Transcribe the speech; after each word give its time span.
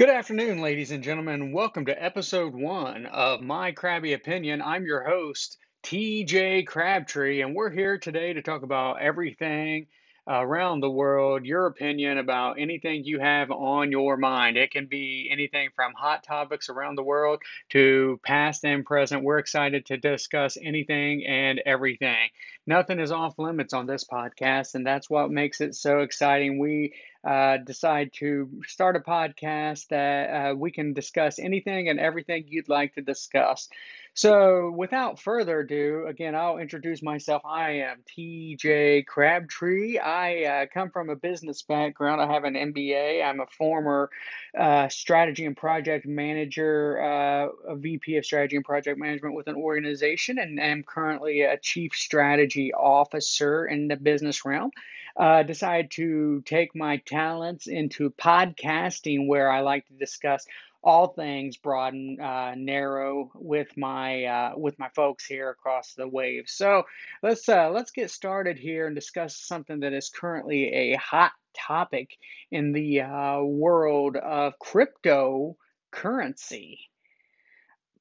Good 0.00 0.08
afternoon, 0.08 0.62
ladies 0.62 0.92
and 0.92 1.04
gentlemen. 1.04 1.52
Welcome 1.52 1.84
to 1.84 2.02
episode 2.02 2.54
one 2.54 3.04
of 3.04 3.42
My 3.42 3.72
Crabby 3.72 4.14
Opinion. 4.14 4.62
I'm 4.62 4.86
your 4.86 5.04
host, 5.04 5.58
TJ 5.82 6.66
Crabtree, 6.66 7.42
and 7.42 7.54
we're 7.54 7.68
here 7.68 7.98
today 7.98 8.32
to 8.32 8.40
talk 8.40 8.62
about 8.62 9.02
everything 9.02 9.88
around 10.26 10.80
the 10.80 10.90
world, 10.90 11.44
your 11.44 11.66
opinion 11.66 12.16
about 12.16 12.58
anything 12.58 13.04
you 13.04 13.18
have 13.18 13.50
on 13.50 13.90
your 13.90 14.16
mind. 14.16 14.56
It 14.56 14.70
can 14.70 14.86
be 14.86 15.28
anything 15.30 15.68
from 15.76 15.92
hot 15.92 16.22
topics 16.22 16.70
around 16.70 16.94
the 16.94 17.02
world 17.02 17.42
to 17.70 18.20
past 18.24 18.64
and 18.64 18.86
present. 18.86 19.22
We're 19.22 19.38
excited 19.38 19.84
to 19.86 19.98
discuss 19.98 20.56
anything 20.56 21.26
and 21.26 21.60
everything. 21.66 22.30
Nothing 22.66 23.00
is 23.00 23.12
off 23.12 23.38
limits 23.38 23.74
on 23.74 23.86
this 23.86 24.04
podcast, 24.04 24.74
and 24.76 24.86
that's 24.86 25.10
what 25.10 25.30
makes 25.30 25.60
it 25.60 25.74
so 25.74 26.00
exciting. 26.00 26.58
We 26.58 26.94
uh, 27.22 27.58
decide 27.58 28.12
to 28.14 28.48
start 28.66 28.96
a 28.96 29.00
podcast 29.00 29.88
that 29.88 30.30
uh, 30.30 30.54
we 30.54 30.70
can 30.70 30.94
discuss 30.94 31.38
anything 31.38 31.88
and 31.88 32.00
everything 32.00 32.44
you'd 32.48 32.68
like 32.68 32.94
to 32.94 33.02
discuss. 33.02 33.68
So, 34.14 34.70
without 34.70 35.20
further 35.20 35.60
ado, 35.60 36.06
again, 36.08 36.34
I'll 36.34 36.58
introduce 36.58 37.00
myself. 37.00 37.42
I 37.44 37.70
am 37.82 37.98
TJ 38.16 39.06
Crabtree. 39.06 39.98
I 39.98 40.44
uh, 40.44 40.66
come 40.72 40.90
from 40.90 41.10
a 41.10 41.16
business 41.16 41.62
background. 41.62 42.20
I 42.20 42.32
have 42.32 42.44
an 42.44 42.54
MBA. 42.54 43.24
I'm 43.24 43.40
a 43.40 43.46
former 43.46 44.10
uh, 44.58 44.88
strategy 44.88 45.46
and 45.46 45.56
project 45.56 46.06
manager, 46.06 47.00
uh, 47.00 47.72
a 47.72 47.76
VP 47.76 48.16
of 48.16 48.24
strategy 48.24 48.56
and 48.56 48.64
project 48.64 48.98
management 48.98 49.36
with 49.36 49.46
an 49.46 49.54
organization, 49.54 50.38
and 50.38 50.58
am 50.58 50.82
currently 50.82 51.42
a 51.42 51.58
chief 51.58 51.94
strategy 51.94 52.72
officer 52.72 53.66
in 53.66 53.88
the 53.88 53.96
business 53.96 54.44
realm 54.44 54.72
uh, 55.20 55.42
decided 55.42 55.90
to 55.90 56.40
take 56.46 56.74
my 56.74 56.96
talents 56.96 57.66
into 57.66 58.08
podcasting, 58.08 59.28
where 59.28 59.52
I 59.52 59.60
like 59.60 59.86
to 59.88 59.92
discuss 59.92 60.46
all 60.82 61.08
things 61.08 61.58
broad 61.58 61.92
and 61.92 62.18
uh, 62.18 62.54
narrow 62.54 63.30
with 63.34 63.68
my 63.76 64.24
uh, 64.24 64.52
with 64.56 64.78
my 64.78 64.88
folks 64.96 65.26
here 65.26 65.50
across 65.50 65.92
the 65.92 66.08
waves. 66.08 66.52
So 66.52 66.84
let's 67.22 67.46
uh, 67.50 67.68
let's 67.68 67.90
get 67.90 68.10
started 68.10 68.56
here 68.56 68.86
and 68.86 68.94
discuss 68.94 69.36
something 69.36 69.80
that 69.80 69.92
is 69.92 70.08
currently 70.08 70.72
a 70.72 70.96
hot 70.96 71.32
topic 71.54 72.16
in 72.50 72.72
the 72.72 73.02
uh, 73.02 73.42
world 73.42 74.16
of 74.16 74.54
cryptocurrency. 74.58 76.78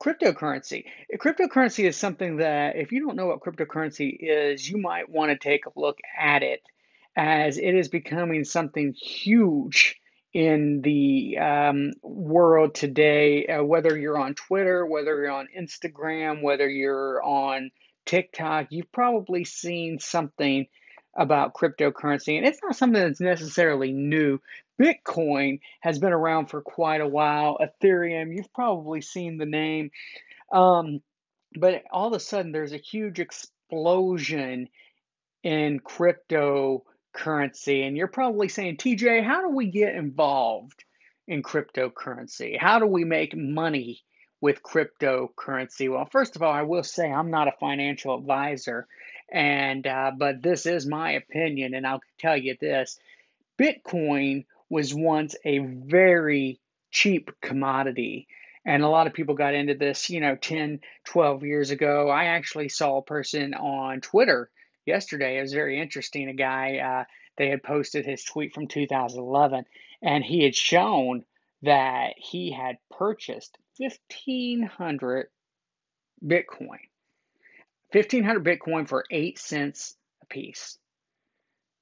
Cryptocurrency. 0.01 0.85
Cryptocurrency 1.17 1.83
is 1.83 1.97
something 1.97 2.37
that, 2.37 2.77
if 2.77 2.93
you 2.93 3.05
don't 3.05 3.17
know 3.17 3.27
what 3.27 3.41
cryptocurrency 3.41 4.15
is, 4.17 4.69
you 4.69 4.77
might 4.77 5.09
want 5.09 5.31
to 5.31 5.37
take 5.37 5.65
a 5.65 5.71
look 5.75 5.97
at 6.17 6.43
it 6.43 6.61
as 7.19 7.57
it 7.57 7.75
is 7.75 7.89
becoming 7.89 8.45
something 8.45 8.93
huge 8.93 9.99
in 10.33 10.79
the 10.81 11.37
um, 11.37 11.91
world 12.01 12.73
today, 12.73 13.45
uh, 13.45 13.61
whether 13.61 13.97
you're 13.97 14.17
on 14.17 14.35
Twitter, 14.35 14.85
whether 14.85 15.21
you're 15.21 15.29
on 15.29 15.49
Instagram, 15.57 16.41
whether 16.41 16.69
you're 16.69 17.21
on 17.21 17.71
TikTok, 18.05 18.67
you've 18.69 18.91
probably 18.93 19.43
seen 19.43 19.99
something 19.99 20.67
about 21.13 21.53
cryptocurrency. 21.53 22.37
And 22.37 22.47
it's 22.47 22.61
not 22.63 22.77
something 22.77 23.01
that's 23.01 23.19
necessarily 23.19 23.91
new. 23.91 24.39
Bitcoin 24.81 25.59
has 25.81 25.99
been 25.99 26.13
around 26.13 26.45
for 26.45 26.61
quite 26.61 27.01
a 27.01 27.07
while. 27.07 27.57
Ethereum, 27.59 28.33
you've 28.33 28.53
probably 28.53 29.01
seen 29.01 29.37
the 29.37 29.45
name. 29.45 29.91
Um, 30.53 31.01
but 31.53 31.83
all 31.91 32.07
of 32.07 32.13
a 32.13 32.19
sudden, 32.21 32.53
there's 32.53 32.71
a 32.71 32.77
huge 32.77 33.19
explosion 33.19 34.69
in 35.43 35.81
crypto 35.81 36.85
currency. 37.19 37.83
And 37.83 37.97
you're 37.97 38.07
probably 38.07 38.47
saying, 38.47 38.77
TJ, 38.77 39.23
how 39.23 39.41
do 39.41 39.49
we 39.49 39.67
get 39.67 39.95
involved 39.95 40.83
in 41.27 41.43
cryptocurrency? 41.43 42.57
How 42.57 42.79
do 42.79 42.85
we 42.85 43.03
make 43.03 43.35
money 43.35 44.01
with 44.41 44.63
cryptocurrency? 44.63 45.91
Well, 45.91 46.07
first 46.11 46.35
of 46.35 46.41
all, 46.41 46.51
I 46.51 46.63
will 46.63 46.83
say 46.83 47.11
I'm 47.11 47.29
not 47.29 47.49
a 47.49 47.59
financial 47.59 48.17
advisor, 48.17 48.87
and 49.31 49.85
uh, 49.85 50.11
but 50.17 50.41
this 50.41 50.65
is 50.65 50.87
my 50.87 51.11
opinion, 51.11 51.73
and 51.75 51.85
I'll 51.85 52.01
tell 52.17 52.37
you 52.37 52.55
this: 52.59 52.97
Bitcoin 53.59 54.45
was 54.69 54.93
once 54.93 55.35
a 55.43 55.59
very 55.59 56.59
cheap 56.89 57.31
commodity. 57.41 58.27
And 58.65 58.83
a 58.83 58.89
lot 58.89 59.07
of 59.07 59.13
people 59.13 59.35
got 59.35 59.55
into 59.55 59.73
this, 59.73 60.09
you 60.09 60.19
know, 60.19 60.35
10, 60.35 60.81
12 61.05 61.43
years 61.43 61.71
ago. 61.71 62.09
I 62.09 62.25
actually 62.25 62.69
saw 62.69 62.97
a 62.97 63.01
person 63.01 63.53
on 63.53 64.01
Twitter 64.01 64.51
yesterday. 64.89 65.37
It 65.37 65.41
was 65.41 65.53
very 65.53 65.79
interesting. 65.79 66.27
A 66.27 66.33
guy, 66.33 66.77
uh, 66.77 67.03
they 67.37 67.49
had 67.49 67.63
posted 67.63 68.05
his 68.05 68.23
tweet 68.23 68.53
from 68.53 68.67
2011, 68.67 69.65
and 70.01 70.23
he 70.23 70.43
had 70.43 70.55
shown 70.55 71.23
that 71.61 72.13
he 72.17 72.51
had 72.51 72.77
purchased 72.91 73.57
1,500 73.77 75.27
Bitcoin. 76.23 76.79
1,500 77.91 78.43
Bitcoin 78.43 78.87
for 78.87 79.05
8 79.09 79.39
cents 79.39 79.95
a 80.21 80.25
piece. 80.25 80.77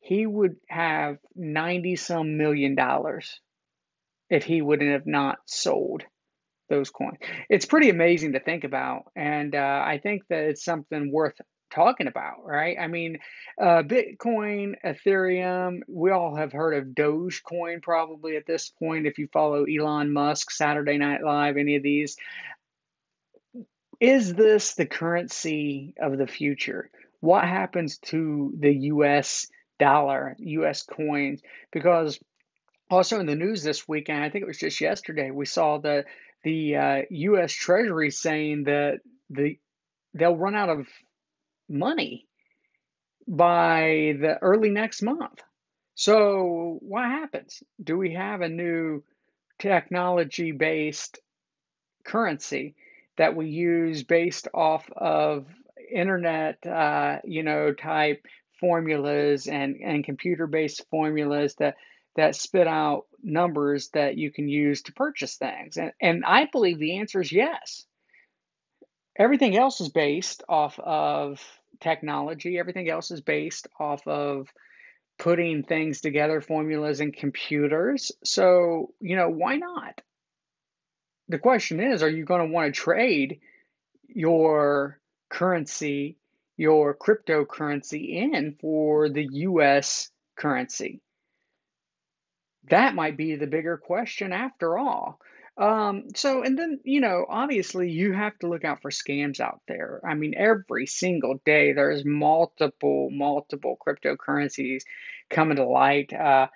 He 0.00 0.26
would 0.26 0.56
have 0.68 1.18
90 1.34 1.96
some 1.96 2.36
million 2.36 2.74
dollars 2.74 3.40
if 4.30 4.44
he 4.44 4.62
wouldn't 4.62 4.92
have 4.92 5.06
not 5.06 5.38
sold 5.46 6.02
those 6.68 6.90
coins. 6.90 7.18
It's 7.48 7.66
pretty 7.66 7.90
amazing 7.90 8.32
to 8.32 8.40
think 8.40 8.64
about. 8.64 9.04
And 9.16 9.54
uh, 9.54 9.82
I 9.84 10.00
think 10.02 10.22
that 10.28 10.44
it's 10.44 10.64
something 10.64 11.12
worth 11.12 11.40
talking 11.74 12.06
about, 12.06 12.44
right? 12.44 12.76
I 12.78 12.86
mean, 12.86 13.18
uh, 13.60 13.82
Bitcoin, 13.82 14.74
Ethereum, 14.84 15.80
we 15.88 16.10
all 16.10 16.36
have 16.36 16.52
heard 16.52 16.74
of 16.74 16.94
Dogecoin 16.94 17.82
probably 17.82 18.36
at 18.36 18.46
this 18.46 18.70
point 18.70 19.06
if 19.06 19.18
you 19.18 19.28
follow 19.32 19.64
Elon 19.64 20.12
Musk, 20.12 20.50
Saturday 20.50 20.98
Night 20.98 21.22
Live, 21.22 21.56
any 21.56 21.76
of 21.76 21.82
these. 21.82 22.16
Is 24.00 24.34
this 24.34 24.74
the 24.74 24.86
currency 24.86 25.94
of 26.00 26.18
the 26.18 26.26
future? 26.26 26.90
What 27.20 27.44
happens 27.44 27.98
to 27.98 28.52
the 28.58 28.72
US 28.72 29.46
dollar, 29.78 30.36
US 30.38 30.82
coins? 30.82 31.40
Because 31.72 32.18
also 32.90 33.20
in 33.20 33.26
the 33.26 33.34
news 33.34 33.62
this 33.62 33.88
weekend, 33.88 34.22
I 34.22 34.30
think 34.30 34.42
it 34.42 34.48
was 34.48 34.58
just 34.58 34.80
yesterday, 34.80 35.30
we 35.30 35.46
saw 35.46 35.78
the 35.78 36.04
the 36.42 36.76
uh, 36.76 37.02
U.S. 37.08 37.52
Treasury 37.52 38.10
saying 38.10 38.64
that 38.64 39.00
the 39.30 39.58
they'll 40.12 40.36
run 40.36 40.54
out 40.54 40.68
of 40.68 40.86
money 41.68 42.26
by 43.26 44.16
the 44.20 44.38
early 44.40 44.70
next 44.70 45.02
month. 45.02 45.42
So, 45.94 46.78
what 46.80 47.04
happens? 47.04 47.62
Do 47.82 47.96
we 47.96 48.14
have 48.14 48.40
a 48.40 48.48
new 48.48 49.02
technology 49.58 50.52
based 50.52 51.20
currency 52.04 52.74
that 53.16 53.36
we 53.36 53.48
use 53.48 54.02
based 54.02 54.48
off 54.52 54.90
of 54.90 55.46
internet, 55.90 56.66
uh, 56.66 57.18
you 57.24 57.42
know, 57.42 57.72
type 57.72 58.26
formulas 58.60 59.46
and, 59.46 59.76
and 59.76 60.04
computer 60.04 60.46
based 60.46 60.84
formulas 60.90 61.54
that, 61.56 61.76
that 62.16 62.34
spit 62.34 62.66
out 62.66 63.06
numbers 63.22 63.90
that 63.90 64.16
you 64.18 64.32
can 64.32 64.48
use 64.48 64.82
to 64.82 64.92
purchase 64.92 65.36
things? 65.36 65.76
And, 65.76 65.92
and 66.00 66.24
I 66.24 66.48
believe 66.50 66.78
the 66.78 66.98
answer 66.98 67.20
is 67.20 67.30
yes. 67.30 67.86
Everything 69.16 69.56
else 69.56 69.80
is 69.80 69.88
based 69.88 70.42
off 70.48 70.78
of 70.78 71.40
technology. 71.80 72.58
Everything 72.58 72.88
else 72.88 73.10
is 73.10 73.20
based 73.20 73.68
off 73.78 74.06
of 74.06 74.48
putting 75.18 75.62
things 75.62 76.00
together, 76.00 76.40
formulas 76.40 77.00
and 77.00 77.14
computers. 77.14 78.10
So, 78.24 78.92
you 79.00 79.16
know, 79.16 79.28
why 79.28 79.56
not? 79.56 80.00
The 81.28 81.38
question 81.38 81.80
is, 81.80 82.02
are 82.02 82.08
you 82.08 82.24
going 82.24 82.46
to 82.46 82.52
want 82.52 82.74
to 82.74 82.80
trade 82.80 83.40
your 84.08 84.98
currency 85.30 86.16
your 86.56 86.94
cryptocurrency 86.94 88.14
in 88.14 88.56
for 88.60 89.08
the 89.08 89.26
US 89.30 90.10
currency? 90.36 91.00
That 92.70 92.94
might 92.94 93.16
be 93.16 93.36
the 93.36 93.46
bigger 93.46 93.76
question 93.76 94.32
after 94.32 94.78
all. 94.78 95.20
Um, 95.56 96.08
so, 96.16 96.42
and 96.42 96.58
then, 96.58 96.80
you 96.84 97.00
know, 97.00 97.24
obviously 97.28 97.90
you 97.90 98.12
have 98.12 98.36
to 98.40 98.48
look 98.48 98.64
out 98.64 98.82
for 98.82 98.90
scams 98.90 99.38
out 99.38 99.60
there. 99.68 100.00
I 100.04 100.14
mean, 100.14 100.34
every 100.36 100.86
single 100.86 101.40
day 101.44 101.72
there's 101.72 102.04
multiple, 102.04 103.08
multiple 103.10 103.78
cryptocurrencies 103.86 104.82
coming 105.30 105.56
to 105.56 105.64
light. 105.64 106.12
Uh, 106.12 106.48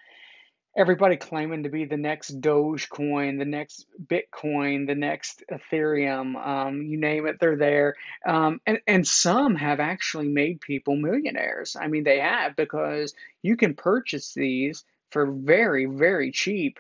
everybody 0.76 1.16
claiming 1.16 1.62
to 1.62 1.68
be 1.68 1.84
the 1.84 1.96
next 1.96 2.40
Dogecoin, 2.40 3.38
the 3.38 3.44
next 3.44 3.86
Bitcoin, 4.04 4.86
the 4.86 4.94
next 4.94 5.42
Ethereum, 5.50 6.34
um, 6.36 6.82
you 6.82 6.98
name 6.98 7.26
it, 7.26 7.38
they're 7.40 7.56
there. 7.56 7.94
Um, 8.26 8.60
and, 8.66 8.80
and 8.86 9.06
some 9.06 9.56
have 9.56 9.80
actually 9.80 10.28
made 10.28 10.60
people 10.60 10.96
millionaires. 10.96 11.76
I 11.80 11.88
mean, 11.88 12.04
they 12.04 12.20
have 12.20 12.56
because 12.56 13.14
you 13.42 13.56
can 13.56 13.74
purchase 13.74 14.34
these 14.34 14.84
for 15.10 15.26
very, 15.26 15.86
very 15.86 16.30
cheap. 16.32 16.78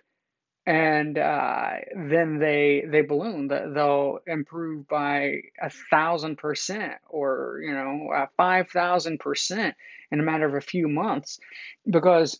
And 0.68 1.16
uh, 1.16 1.70
then 1.96 2.38
they 2.38 2.84
they 2.86 3.00
balloon. 3.00 3.48
They'll 3.48 4.18
improve 4.26 4.86
by 4.86 5.40
a 5.58 5.70
thousand 5.90 6.36
percent, 6.36 6.92
or 7.08 7.60
you 7.64 7.72
know, 7.72 8.26
five 8.36 8.68
thousand 8.68 9.18
percent 9.18 9.76
in 10.10 10.20
a 10.20 10.22
matter 10.22 10.46
of 10.46 10.54
a 10.54 10.60
few 10.60 10.86
months, 10.86 11.38
because 11.90 12.38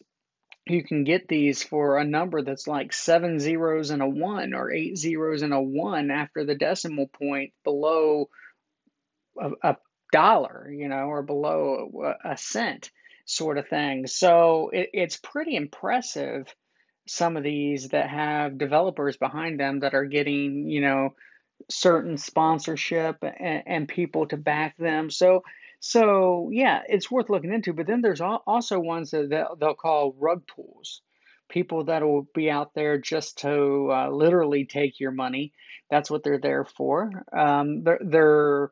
you 0.66 0.84
can 0.84 1.04
get 1.04 1.26
these 1.26 1.62
for 1.62 1.96
a 1.96 2.04
number 2.04 2.42
that's 2.42 2.69
like 2.69 2.92
seven 2.92 3.38
zeros 3.38 3.88
and 3.88 4.02
a 4.02 4.06
one 4.06 4.52
or 4.52 4.70
eight 4.70 4.98
zeros 4.98 5.40
and 5.40 5.54
a 5.54 5.60
one 5.62 6.10
after 6.10 6.44
the 6.44 6.54
decimal 6.54 7.06
point 7.06 7.54
below 7.64 8.28
a, 9.40 9.50
a 9.62 9.76
dollar, 10.12 10.70
you 10.70 10.88
know, 10.88 11.06
or 11.06 11.22
below 11.22 11.90
a, 12.04 12.32
a, 12.32 12.36
cent 12.36 12.90
sort 13.25 13.56
of 13.56 13.69
thing. 13.69 14.06
So 14.06 14.70
it, 14.72 14.90
it's 14.92 15.16
pretty 15.16 15.56
impressive. 15.56 16.54
Some 17.08 17.37
of 17.37 17.43
these 17.43 17.88
that 17.88 18.08
have 18.10 18.58
developers 18.58 19.16
behind 19.16 19.58
them 19.58 19.81
that 19.81 19.94
are 19.94 20.05
getting, 20.05 20.69
you 20.69 20.81
know, 20.81 21.14
certain 21.70 22.16
sponsorship 22.16 23.16
and, 23.22 23.62
and 23.66 23.88
people 23.88 24.26
to 24.28 24.37
back 24.37 24.76
them. 24.76 25.10
So 25.10 25.43
so 25.81 26.50
yeah, 26.52 26.82
it's 26.88 27.10
worth 27.10 27.31
looking 27.31 27.52
into. 27.52 27.72
But 27.72 27.87
then 27.87 28.02
there's 28.02 28.20
also 28.20 28.81
ones 28.81 29.10
that 29.12 29.28
they'll, 29.31 29.56
they'll 29.56 29.75
call 29.75 30.14
rug 30.19 30.43
pulls, 30.46 31.02
people 31.49 31.84
that 31.84 32.02
will 32.02 32.26
be 32.34 32.50
out 32.50 32.75
there 32.75 32.99
just 32.99 33.38
to 33.38 33.90
uh, 33.93 34.11
literally 34.11 34.64
take 34.64 35.00
your 35.00 35.12
money. 35.12 35.52
That's 35.90 36.11
what 36.11 36.22
they're 36.25 36.40
there 36.40 36.64
for. 36.64 37.25
Um, 37.32 37.84
their, 37.84 38.00
their 38.02 38.70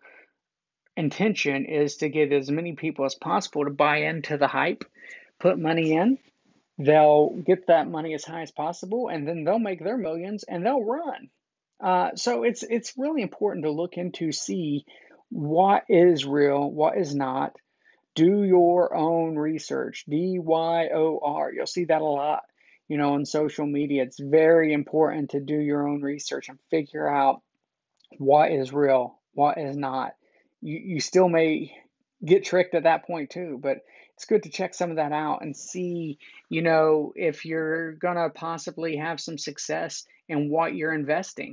intention 0.96 1.64
is 1.66 1.98
to 1.98 2.08
get 2.08 2.32
as 2.32 2.50
many 2.50 2.74
people 2.74 3.04
as 3.04 3.14
possible 3.14 3.64
to 3.64 3.70
buy 3.70 3.98
into 3.98 4.36
the 4.36 4.48
hype, 4.48 4.84
put 5.38 5.58
money 5.58 5.92
in. 5.92 6.18
They'll 6.78 7.31
get 7.31 7.69
that 7.69 7.88
money 7.88 8.14
as 8.14 8.25
high 8.25 8.43
as 8.43 8.50
possible, 8.50 9.08
and 9.08 9.26
then 9.26 9.44
they'll 9.44 9.58
make 9.58 9.82
their 9.82 9.96
millions 9.96 10.44
and 10.44 10.64
they'll 10.64 10.84
run. 10.84 11.31
Uh, 11.81 12.11
so 12.17 12.43
it's 12.43 12.62
it's 12.62 12.94
really 12.96 13.23
important 13.23 13.64
to 13.64 13.70
look 13.70 13.96
into 13.96 14.32
see 14.32 14.84
what 15.31 15.84
is 15.88 16.25
real, 16.25 16.70
what 16.70 16.96
is 16.96 17.14
not. 17.14 17.56
Do 18.14 18.44
your 18.44 18.94
own 18.94 19.37
research. 19.37 20.05
D 20.08 20.38
Y 20.38 20.88
O 20.94 21.20
R. 21.23 21.52
You'll 21.52 21.67
see 21.67 21.84
that 21.84 22.00
a 22.00 22.05
lot, 22.05 22.44
you 22.88 22.96
know, 22.96 23.14
on 23.14 23.26
social 23.26 23.67
media. 23.67 24.05
It's 24.05 24.19
very 24.19 24.73
important 24.73 25.31
to 25.31 25.40
do 25.40 25.56
your 25.56 25.87
own 25.87 26.00
research 26.02 26.49
and 26.49 26.58
figure 26.70 27.08
out 27.08 27.43
what 28.19 28.52
is 28.52 28.73
real, 28.73 29.19
what 29.34 29.58
is 29.58 29.76
not. 29.76 30.12
You, 30.62 30.78
you 30.78 31.00
still 31.00 31.28
may 31.28 31.75
get 32.25 32.44
tricked 32.44 32.75
at 32.75 32.84
that 32.84 33.06
point 33.06 33.31
too, 33.31 33.58
but 33.62 33.78
it's 34.16 34.24
good 34.24 34.44
to 34.44 34.48
check 34.48 34.72
some 34.72 34.88
of 34.88 34.96
that 34.96 35.12
out 35.12 35.42
and 35.42 35.54
see, 35.54 36.18
you 36.48 36.62
know, 36.62 37.12
if 37.14 37.44
you're 37.44 37.92
going 37.92 38.16
to 38.16 38.30
possibly 38.30 38.96
have 38.96 39.20
some 39.20 39.36
success 39.36 40.06
in 40.26 40.48
what 40.48 40.74
you're 40.74 40.94
investing. 40.94 41.52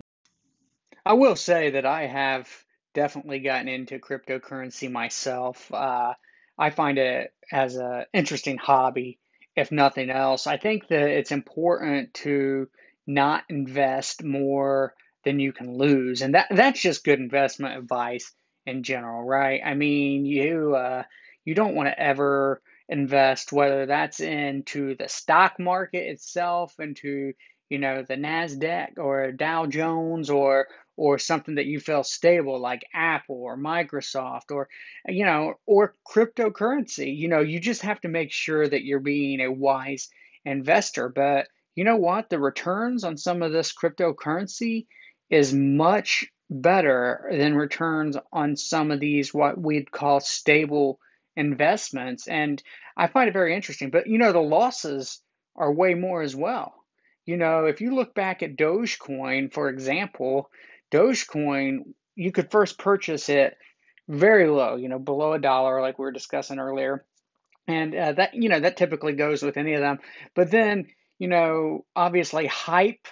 I 1.05 1.13
will 1.13 1.35
say 1.35 1.71
that 1.71 1.85
I 1.85 2.07
have 2.07 2.47
definitely 2.93 3.39
gotten 3.39 3.67
into 3.67 3.99
cryptocurrency 3.99 4.89
myself. 4.89 5.73
Uh, 5.73 6.13
I 6.57 6.69
find 6.69 6.97
it 6.97 7.33
as 7.51 7.75
an 7.75 8.05
interesting 8.13 8.57
hobby, 8.57 9.19
if 9.57 9.69
nothing 9.69 10.09
else. 10.09 10.47
I 10.47 10.55
think 10.55 10.87
that 10.87 11.09
it's 11.09 11.33
important 11.33 12.13
to 12.15 12.69
not 13.05 13.43
invest 13.49 14.23
more 14.23 14.93
than 15.25 15.41
you 15.41 15.51
can 15.51 15.77
lose, 15.77 16.21
and 16.21 16.35
that 16.35 16.47
that's 16.49 16.81
just 16.81 17.03
good 17.03 17.19
investment 17.19 17.77
advice 17.77 18.31
in 18.65 18.83
general, 18.83 19.21
right? 19.23 19.61
I 19.63 19.73
mean, 19.73 20.25
you 20.25 20.75
uh, 20.75 21.03
you 21.45 21.55
don't 21.55 21.75
want 21.75 21.87
to 21.87 21.99
ever 21.99 22.61
invest 22.89 23.51
whether 23.51 23.85
that's 23.85 24.19
into 24.19 24.95
the 24.95 25.07
stock 25.07 25.59
market 25.59 26.09
itself, 26.09 26.75
into 26.79 27.33
you 27.69 27.79
know 27.79 28.03
the 28.07 28.15
Nasdaq 28.15 28.97
or 28.97 29.31
Dow 29.31 29.65
Jones 29.65 30.29
or 30.29 30.67
or 30.95 31.17
something 31.17 31.55
that 31.55 31.65
you 31.65 31.79
feel 31.79 32.03
stable 32.03 32.59
like 32.59 32.85
Apple 32.93 33.41
or 33.41 33.57
Microsoft 33.57 34.51
or 34.51 34.69
you 35.07 35.25
know 35.25 35.55
or 35.65 35.95
cryptocurrency. 36.07 37.15
You 37.17 37.29
know 37.29 37.39
you 37.39 37.59
just 37.59 37.81
have 37.81 38.01
to 38.01 38.09
make 38.09 38.31
sure 38.31 38.67
that 38.67 38.83
you're 38.83 38.99
being 38.99 39.41
a 39.41 39.51
wise 39.51 40.09
investor. 40.45 41.09
But 41.09 41.47
you 41.75 41.83
know 41.83 41.97
what? 41.97 42.29
The 42.29 42.39
returns 42.39 43.03
on 43.03 43.17
some 43.17 43.41
of 43.41 43.51
this 43.51 43.73
cryptocurrency 43.73 44.85
is 45.29 45.53
much 45.53 46.27
better 46.49 47.27
than 47.31 47.55
returns 47.55 48.17
on 48.31 48.55
some 48.55 48.91
of 48.91 48.99
these 48.99 49.33
what 49.33 49.59
we'd 49.59 49.89
call 49.91 50.19
stable 50.19 50.99
investments 51.35 52.27
and 52.27 52.61
I 52.95 53.07
find 53.07 53.27
it 53.27 53.33
very 53.33 53.55
interesting 53.55 53.89
but 53.89 54.07
you 54.07 54.17
know 54.17 54.31
the 54.31 54.39
losses 54.39 55.21
are 55.55 55.71
way 55.71 55.93
more 55.93 56.21
as 56.21 56.35
well 56.35 56.73
you 57.25 57.37
know 57.37 57.65
if 57.65 57.81
you 57.81 57.95
look 57.95 58.13
back 58.13 58.43
at 58.43 58.55
Dogecoin 58.55 59.51
for 59.51 59.69
example 59.69 60.49
Dogecoin, 60.93 61.93
you 62.15 62.31
could 62.31 62.51
first 62.51 62.77
purchase 62.77 63.27
it 63.27 63.57
very 64.07 64.47
low, 64.47 64.75
you 64.75 64.89
know, 64.89 64.99
below 64.99 65.33
a 65.33 65.39
dollar, 65.39 65.81
like 65.81 65.97
we 65.97 66.03
were 66.03 66.11
discussing 66.11 66.59
earlier. 66.59 67.03
And 67.67 67.95
uh, 67.95 68.11
that, 68.13 68.35
you 68.35 68.49
know, 68.49 68.59
that 68.59 68.77
typically 68.77 69.13
goes 69.13 69.41
with 69.41 69.57
any 69.57 69.73
of 69.73 69.81
them. 69.81 69.99
But 70.35 70.51
then, 70.51 70.87
you 71.17 71.27
know, 71.27 71.85
obviously 71.95 72.45
hype 72.45 73.07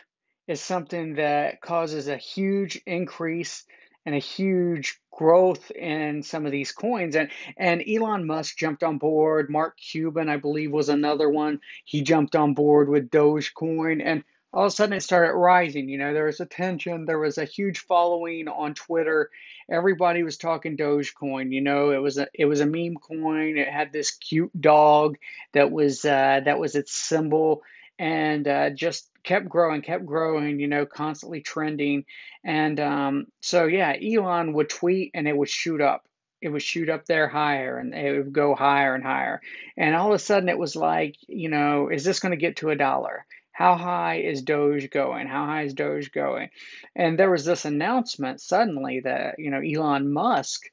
is 0.48 0.62
something 0.62 1.16
that 1.16 1.62
causes 1.62 2.08
a 2.08 2.18
huge 2.18 2.80
increase 2.86 3.64
and 4.06 4.16
a 4.16 4.20
huge 4.20 5.00
growth 5.12 5.72
in 5.72 6.24
some 6.24 6.46
of 6.46 6.52
these 6.52 6.72
coins 6.72 7.16
and 7.16 7.30
and 7.58 7.84
Elon 7.88 8.26
Musk 8.26 8.58
jumped 8.58 8.84
on 8.84 8.98
board 8.98 9.50
Mark 9.50 9.78
Cuban 9.78 10.30
I 10.30 10.38
believe 10.38 10.72
was 10.72 10.90
another 10.90 11.30
one 11.30 11.60
he 11.86 12.02
jumped 12.02 12.36
on 12.36 12.54
board 12.54 12.90
with 12.90 13.10
Dogecoin 13.10 14.02
and 14.04 14.24
all 14.54 14.66
of 14.66 14.68
a 14.68 14.76
sudden 14.76 14.94
it 14.94 15.02
started 15.02 15.34
rising. 15.34 15.88
You 15.88 15.98
know, 15.98 16.14
there 16.14 16.26
was 16.26 16.40
attention, 16.40 17.06
there 17.06 17.20
was 17.20 17.38
a 17.38 17.46
huge 17.46 17.80
following 17.80 18.48
on 18.48 18.74
Twitter. 18.74 19.30
Everybody 19.70 20.24
was 20.24 20.38
talking 20.38 20.76
Dogecoin. 20.76 21.54
You 21.54 21.62
know, 21.62 21.92
it 21.92 22.00
was 22.00 22.18
a 22.18 22.28
it 22.34 22.46
was 22.46 22.60
a 22.60 22.66
meme 22.66 22.96
coin. 22.96 23.58
It 23.58 23.70
had 23.70 23.94
this 23.94 24.12
cute 24.12 24.52
dog 24.60 25.18
that 25.54 25.72
was 25.72 26.04
uh, 26.04 26.42
that 26.44 26.60
was 26.60 26.76
its 26.76 26.94
symbol, 26.94 27.64
and 27.98 28.48
uh, 28.48 28.70
just 28.72 29.10
kept 29.24 29.48
growing, 29.50 29.82
kept 29.82 30.06
growing. 30.06 30.60
You 30.60 30.68
know, 30.68 30.86
constantly 30.86 31.42
trending, 31.42 32.06
and 32.44 32.80
um, 32.80 33.28
so 33.42 33.66
yeah, 33.66 33.94
Elon 34.02 34.54
would 34.54 34.70
tweet 34.70 35.12
and 35.14 35.28
it 35.28 35.36
would 35.36 35.50
shoot 35.50 35.82
up 35.82 36.06
it 36.42 36.50
would 36.50 36.64
shoot 36.64 36.90
up 36.90 37.06
there 37.06 37.28
higher 37.28 37.78
and 37.78 37.94
it 37.94 38.18
would 38.18 38.34
go 38.34 38.56
higher 38.56 38.96
and 38.96 39.04
higher. 39.04 39.42
And 39.78 39.96
all 39.96 40.08
of 40.08 40.16
a 40.16 40.20
sudden 40.20 40.50
it 40.50 40.58
was 40.58 40.76
like, 40.76 41.16
you 41.28 41.50
know, 41.50 41.90
is 41.90 42.04
this 42.04 42.20
going 42.20 42.32
to 42.32 42.38
get 42.38 42.58
to 42.58 42.72
a 42.72 42.76
dollar? 42.76 43.26
How 43.52 43.76
high 43.76 44.22
is 44.22 44.42
Doge 44.42 44.90
going? 44.90 45.28
How 45.28 45.46
high 45.46 45.64
is 45.64 45.74
Doge 45.74 46.12
going? 46.12 46.50
And 46.96 47.20
there 47.20 47.30
was 47.30 47.46
this 47.46 47.66
announcement 47.66 48.42
suddenly 48.42 49.02
that, 49.02 49.36
you 49.38 49.52
know, 49.52 49.60
Elon 49.60 50.12
Musk 50.12 50.64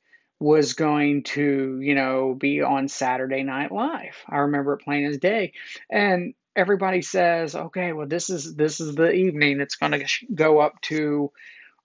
was 0.41 0.73
going 0.73 1.25
to, 1.25 1.81
you 1.83 1.95
know, 1.95 2.35
be 2.35 2.63
on 2.63 2.89
Saturday 2.89 3.43
Night 3.43 3.73
Live. 3.73 4.17
I 4.27 4.39
remember 4.39 4.75
it 4.75 4.85
plain 4.85 5.05
as 5.05 5.19
day. 5.19 5.53
And 5.91 6.35
everybody 6.59 7.03
says, 7.03 7.55
okay, 7.55 7.93
well, 7.93 8.07
this 8.07 8.29
is 8.31 8.55
this 8.55 8.81
is 8.81 8.95
the 8.95 9.11
evening 9.13 9.61
it's 9.61 9.77
going 9.77 9.93
to 9.93 10.07
go 10.35 10.59
up 10.59 10.81
to 10.83 11.31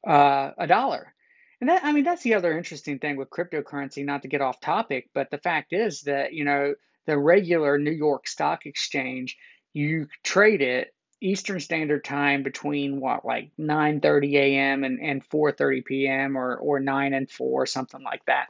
uh, 0.06 0.52
a 0.58 0.68
dollar. 0.68 1.14
And 1.62 1.70
that, 1.70 1.86
I 1.86 1.94
mean, 1.94 2.04
that's 2.04 2.24
the 2.24 2.34
other 2.34 2.58
interesting 2.58 3.00
thing 3.00 3.16
with 3.16 3.30
cryptocurrency. 3.30 4.04
Not 4.04 4.24
to 4.24 4.28
get 4.28 4.42
off 4.42 4.60
topic, 4.60 5.10
but 5.14 5.32
the 5.32 5.38
fact 5.38 5.72
is 5.72 6.02
that 6.02 6.34
you 6.34 6.44
know 6.44 6.74
the 7.06 7.18
regular 7.18 7.78
New 7.78 7.92
York 7.92 8.28
Stock 8.28 8.66
Exchange 8.66 9.38
you 9.74 10.08
trade 10.24 10.62
it 10.62 10.94
Eastern 11.22 11.60
Standard 11.60 12.04
Time 12.04 12.44
between 12.44 13.00
what 13.00 13.26
like 13.26 13.52
9:30 13.60 14.36
a.m. 14.36 14.84
and, 14.84 15.00
and 15.02 15.28
4:30 15.30 15.86
p.m. 15.86 16.38
or 16.38 16.56
or 16.56 16.80
9 16.80 17.14
and 17.14 17.30
4 17.30 17.66
something 17.66 18.04
like 18.04 18.26
that. 18.26 18.48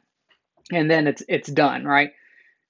And 0.71 0.89
then 0.89 1.07
it's 1.07 1.23
it's 1.27 1.49
done, 1.49 1.85
right? 1.85 2.13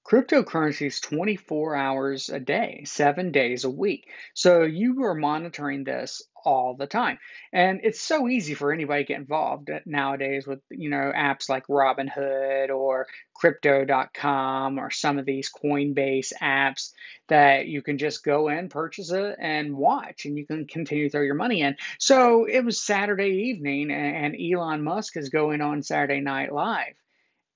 Cryptocurrency 0.04 0.86
is 0.86 1.00
24 1.00 1.76
hours 1.76 2.28
a 2.28 2.38
day, 2.38 2.82
7 2.84 3.32
days 3.32 3.64
a 3.64 3.70
week. 3.70 4.08
So 4.34 4.62
you 4.62 5.02
are 5.04 5.14
monitoring 5.14 5.84
this 5.84 6.22
all 6.44 6.74
the 6.74 6.86
time. 6.86 7.18
And 7.52 7.80
it's 7.82 8.02
so 8.02 8.28
easy 8.28 8.54
for 8.54 8.70
anybody 8.70 9.04
to 9.04 9.08
get 9.08 9.18
involved 9.18 9.70
uh, 9.70 9.80
nowadays 9.86 10.46
with, 10.46 10.60
you 10.70 10.90
know, 10.90 11.10
apps 11.16 11.48
like 11.48 11.66
Robinhood 11.68 12.68
or 12.68 13.06
crypto.com 13.34 14.78
or 14.78 14.90
some 14.90 15.18
of 15.18 15.24
these 15.24 15.50
Coinbase 15.50 16.32
apps 16.40 16.92
that 17.28 17.66
you 17.66 17.80
can 17.80 17.96
just 17.96 18.22
go 18.22 18.48
in, 18.48 18.68
purchase 18.68 19.10
it, 19.10 19.36
and 19.40 19.74
watch, 19.74 20.26
and 20.26 20.36
you 20.36 20.46
can 20.46 20.66
continue 20.66 21.04
to 21.04 21.10
throw 21.10 21.22
your 21.22 21.34
money 21.34 21.62
in. 21.62 21.76
So 21.98 22.44
it 22.44 22.64
was 22.64 22.82
Saturday 22.82 23.48
evening, 23.48 23.90
and 23.90 24.36
Elon 24.38 24.84
Musk 24.84 25.16
is 25.16 25.30
going 25.30 25.62
on 25.62 25.82
Saturday 25.82 26.20
Night 26.20 26.52
Live. 26.52 26.94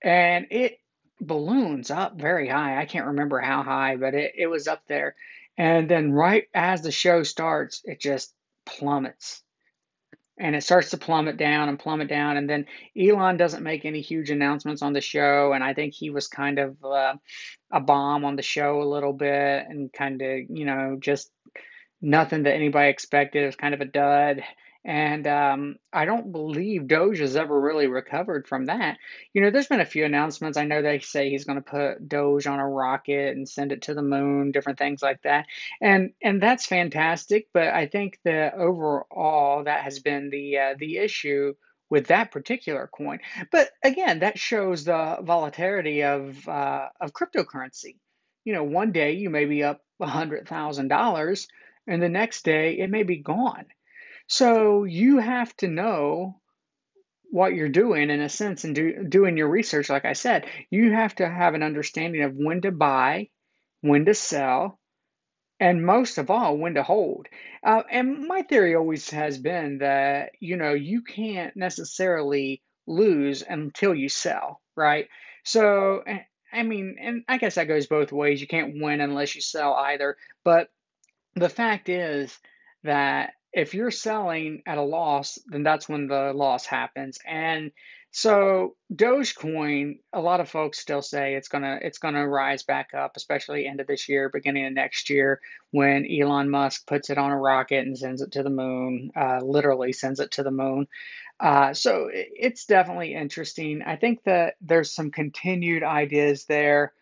And 0.03 0.47
it 0.51 0.79
balloons 1.21 1.91
up 1.91 2.19
very 2.19 2.49
high. 2.49 2.81
I 2.81 2.87
can't 2.87 3.07
remember 3.07 3.41
how 3.41 3.63
high, 3.63 3.97
but 3.97 4.15
it, 4.15 4.33
it 4.37 4.47
was 4.47 4.69
up 4.69 4.83
there. 4.87 5.15
And 5.57 5.91
then 5.91 6.13
right 6.13 6.45
as 6.55 6.83
the 6.83 6.93
show 6.93 7.23
starts, 7.23 7.83
it 7.85 8.01
just 8.01 8.33
plummets. 8.65 9.43
And 10.41 10.55
it 10.55 10.63
starts 10.63 10.91
to 10.91 10.99
plummet 10.99 11.37
down 11.37 11.69
and 11.69 11.81
plummet 11.81 12.09
down. 12.09 12.37
And 12.37 12.49
then 12.49 12.67
Elon 12.97 13.37
doesn't 13.37 13.65
make 13.65 13.85
any 13.85 14.01
huge 14.01 14.31
announcements 14.31 14.83
on 14.83 14.93
the 14.93 15.01
show. 15.01 15.53
And 15.53 15.65
I 15.65 15.75
think 15.75 15.95
he 15.95 16.11
was 16.11 16.29
kind 16.29 16.61
of 16.61 16.77
uh, 16.85 17.15
a 17.73 17.81
bomb 17.81 18.25
on 18.25 18.37
the 18.37 18.43
show 18.43 18.81
a 18.81 18.89
little 18.89 19.13
bit 19.13 19.67
and 19.69 19.93
kind 19.93 20.23
of, 20.23 20.39
you 20.49 20.65
know, 20.65 20.97
just 21.01 21.33
nothing 22.01 22.45
that 22.45 22.55
anybody 22.55 22.89
expected. 22.89 23.43
It 23.43 23.47
was 23.47 23.57
kind 23.57 23.75
of 23.75 23.81
a 23.81 23.85
dud. 23.85 24.43
And 24.85 25.27
um, 25.27 25.77
I 25.93 26.05
don't 26.05 26.33
believe 26.33 26.87
Doge 26.87 27.19
has 27.19 27.37
ever 27.37 27.61
really 27.61 27.89
recovered 27.89 28.47
from 28.47 28.67
that. 28.67 28.97
You 29.35 29.43
know, 29.43 29.51
there's 29.51 29.67
been 29.67 29.81
a 29.81 29.85
few 29.85 30.05
announcements. 30.05 30.57
I 30.57 30.65
know 30.65 30.81
they 30.81 31.01
say 31.01 31.29
he's 31.29 31.45
going 31.45 31.63
to 31.63 31.71
put 31.71 32.09
Doge 32.09 32.47
on 32.47 32.61
a 32.61 32.69
rocket 32.69 33.37
and 33.37 33.49
send 33.49 33.73
it 33.73 33.83
to 33.83 33.95
the 33.95 34.03
moon, 34.03 34.53
different 34.53 34.79
things 34.79 35.03
like 35.03 35.21
that. 35.23 35.47
And 35.83 36.13
and 36.23 36.43
that's 36.43 36.67
fantastic. 36.67 37.49
But 37.53 37.69
I 37.69 37.87
think 37.87 38.19
that 38.25 38.55
overall 38.55 39.65
that 39.65 39.83
has 39.83 39.99
been 39.99 40.31
the 40.31 40.59
uh, 40.59 40.75
the 40.79 40.99
issue 40.99 41.55
with 41.91 42.07
that 42.09 42.31
particular 42.31 42.89
coin. 42.93 43.19
But 43.51 43.71
again, 43.83 44.21
that 44.21 44.39
shows 44.39 44.85
the 44.85 45.19
volatility 45.23 46.05
of 46.05 46.49
uh, 46.49 46.89
of 47.01 47.13
cryptocurrency. 47.13 47.97
You 48.45 48.55
know, 48.55 48.65
one 48.65 48.93
day 48.93 49.13
you 49.13 49.29
may 49.29 49.45
be 49.45 49.65
up 49.65 49.83
a 50.01 50.07
hundred 50.07 50.49
thousand 50.49 50.89
dollars, 50.89 51.49
and 51.87 52.03
the 52.03 52.09
next 52.09 52.45
day 52.45 52.79
it 52.79 52.91
may 52.91 53.03
be 53.03 53.17
gone. 53.19 53.67
So 54.29 54.85
you 54.85 55.19
have 55.19 55.57
to 55.57 55.69
know 55.69 56.41
what 57.31 57.55
you're 57.55 57.69
doing 57.69 58.11
in 58.11 58.21
a 58.21 58.29
sense 58.29 58.65
and 58.65 58.75
do, 58.75 59.05
doing 59.05 59.37
your 59.37 59.49
research, 59.49 59.89
like 59.91 60.05
I 60.05 60.13
said. 60.13 60.47
You 60.71 60.93
have 60.93 61.15
to 61.17 61.29
have 61.29 61.55
an 61.55 61.63
understanding 61.63 62.23
of 62.23 62.35
when 62.35 62.63
to 62.63 62.71
buy, 62.71 63.29
when 63.81 64.05
to 64.07 64.15
sell, 64.15 64.79
and 65.61 65.85
most 65.85 66.19
of 66.19 66.31
all, 66.31 66.57
when 66.57 66.75
to 66.75 66.83
hold. 66.83 67.27
Uh, 67.65 67.83
and 67.91 68.27
my 68.29 68.43
theory 68.43 68.75
always 68.75 69.11
has 69.11 69.39
been 69.39 69.79
that, 69.79 70.33
you 70.41 70.57
know, 70.57 70.75
you 70.75 71.03
can't 71.03 71.57
necessarily 71.57 72.63
lose 72.87 73.43
until 73.43 73.95
you 73.95 74.09
sell, 74.09 74.61
right? 74.77 75.09
So, 75.45 76.03
eh, 76.07 76.21
I 76.53 76.63
mean, 76.63 76.97
and 77.01 77.25
I 77.29 77.39
guess 77.39 77.57
that 77.57 77.69
goes 77.69 77.87
both 77.87 78.13
ways. 78.13 78.41
You 78.41 78.47
can't 78.47 78.81
win 78.81 79.01
unless 79.01 79.35
you 79.35 79.41
sell 79.41 79.75
either. 79.75 80.17
But 80.45 80.69
the 81.35 81.49
fact 81.49 81.89
is 81.89 82.39
that 82.85 83.33
if 83.59 83.75
you're 83.75 83.91
selling 83.91 84.63
at 84.67 84.79
a 84.79 84.83
loss, 84.83 85.39
then 85.47 85.65
that's 85.65 85.89
when 85.89 86.07
the 86.07 86.33
loss 86.33 86.65
happens. 86.65 87.19
And 87.27 87.73
so 88.13 88.77
Dogecoin, 88.95 89.99
a 90.13 90.21
lot 90.21 90.41
of 90.41 90.49
folks 90.49 90.79
still 90.79 91.03
say 91.03 91.35
it's 91.35 91.49
gonna 91.49 91.79
it's 91.83 91.99
gonna 91.99 92.27
rise 92.27 92.63
back 92.63 92.95
up, 92.95 93.13
especially 93.17 93.67
end 93.67 93.81
of 93.81 93.89
this 93.89 94.09
year, 94.09 94.31
beginning 94.33 94.67
of 94.67 94.73
next 94.73 95.11
year, 95.11 95.41
when 95.73 96.07
Elon 96.07 96.49
Musk 96.49 96.87
puts 96.87 97.11
it 97.11 97.19
on 97.19 97.33
a 97.33 97.37
rocket 97.37 97.85
and 97.85 97.99
sends 97.99 98.23
it 98.23 98.33
to 98.33 98.43
the 98.45 98.51
moon, 98.51 99.11
uh, 99.17 99.41
literally 99.43 99.93
sends 99.93 100.21
it 100.21 100.31
to 100.33 100.43
the 100.43 100.51
moon. 100.53 100.87
Uh, 101.41 101.75
so 101.75 102.09
it's 102.13 102.65
definitely 102.65 103.15
interesting. 103.15 103.83
I 103.85 103.97
think 103.97 104.23
that 104.25 104.55
there's 104.61 104.93
some 104.93 105.11
continued 105.11 105.83
ideas 105.83 106.45
there 106.45 106.93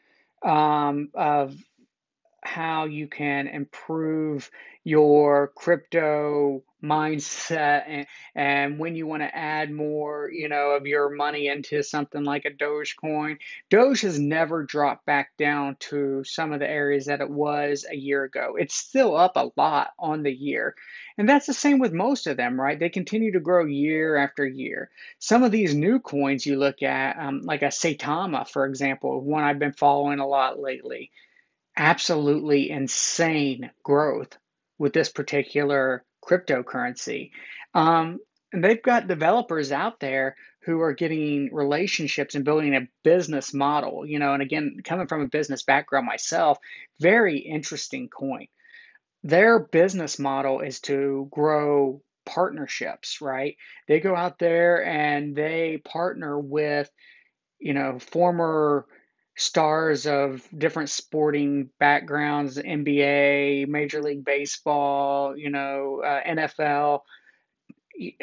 um, 0.42 1.10
of 1.14 1.54
how 2.46 2.84
you 2.84 3.08
can 3.08 3.48
improve 3.48 4.50
your 4.84 5.48
crypto 5.56 6.62
mindset 6.82 7.82
and, 7.88 8.06
and 8.34 8.78
when 8.78 8.94
you 8.94 9.06
want 9.06 9.22
to 9.22 9.36
add 9.36 9.70
more 9.70 10.30
you 10.30 10.48
know 10.48 10.70
of 10.70 10.86
your 10.86 11.10
money 11.10 11.48
into 11.48 11.82
something 11.82 12.22
like 12.22 12.44
a 12.44 12.50
dogecoin. 12.50 13.38
Doge 13.70 14.02
has 14.02 14.18
never 14.18 14.62
dropped 14.62 15.06
back 15.06 15.36
down 15.36 15.76
to 15.80 16.22
some 16.24 16.52
of 16.52 16.60
the 16.60 16.68
areas 16.68 17.06
that 17.06 17.20
it 17.20 17.30
was 17.30 17.84
a 17.90 17.96
year 17.96 18.24
ago. 18.24 18.56
It's 18.58 18.74
still 18.74 19.16
up 19.16 19.32
a 19.36 19.50
lot 19.56 19.90
on 19.98 20.22
the 20.22 20.32
year. 20.32 20.74
And 21.18 21.28
that's 21.28 21.46
the 21.46 21.54
same 21.54 21.78
with 21.78 21.92
most 21.92 22.26
of 22.26 22.36
them 22.36 22.60
right? 22.60 22.78
They 22.78 22.90
continue 22.90 23.32
to 23.32 23.40
grow 23.40 23.64
year 23.64 24.16
after 24.16 24.46
year. 24.46 24.90
Some 25.18 25.42
of 25.42 25.50
these 25.50 25.74
new 25.74 25.98
coins 25.98 26.46
you 26.46 26.58
look 26.58 26.82
at 26.82 27.18
um, 27.18 27.40
like 27.42 27.62
a 27.62 27.66
saitama 27.66 28.48
for 28.48 28.66
example 28.66 29.20
one 29.20 29.44
i've 29.44 29.58
been 29.58 29.72
following 29.72 30.18
a 30.18 30.26
lot 30.26 30.60
lately 30.60 31.10
absolutely 31.76 32.70
insane 32.70 33.70
growth 33.82 34.36
with 34.78 34.92
this 34.92 35.08
particular 35.08 36.04
cryptocurrency. 36.24 37.30
Um, 37.74 38.18
and 38.52 38.62
they've 38.64 38.82
got 38.82 39.08
developers 39.08 39.72
out 39.72 40.00
there 40.00 40.36
who 40.64 40.80
are 40.80 40.94
getting 40.94 41.50
relationships 41.52 42.34
and 42.34 42.44
building 42.44 42.74
a 42.74 42.88
business 43.04 43.54
model, 43.54 44.04
you 44.04 44.18
know, 44.18 44.32
and 44.32 44.42
again, 44.42 44.78
coming 44.82 45.06
from 45.06 45.22
a 45.22 45.28
business 45.28 45.62
background 45.62 46.06
myself, 46.06 46.58
very 47.00 47.38
interesting 47.38 48.08
coin. 48.08 48.46
Their 49.22 49.60
business 49.60 50.18
model 50.18 50.60
is 50.60 50.80
to 50.82 51.28
grow 51.30 52.02
partnerships, 52.24 53.20
right? 53.20 53.56
They 53.86 54.00
go 54.00 54.16
out 54.16 54.38
there 54.38 54.84
and 54.84 55.36
they 55.36 55.80
partner 55.84 56.38
with, 56.38 56.90
you 57.58 57.72
know, 57.72 57.98
former 57.98 58.86
stars 59.36 60.06
of 60.06 60.46
different 60.56 60.88
sporting 60.88 61.68
backgrounds 61.78 62.56
NBA, 62.56 63.68
Major 63.68 64.02
League 64.02 64.24
Baseball, 64.24 65.36
you 65.36 65.50
know, 65.50 66.02
uh, 66.04 66.22
NFL. 66.24 67.02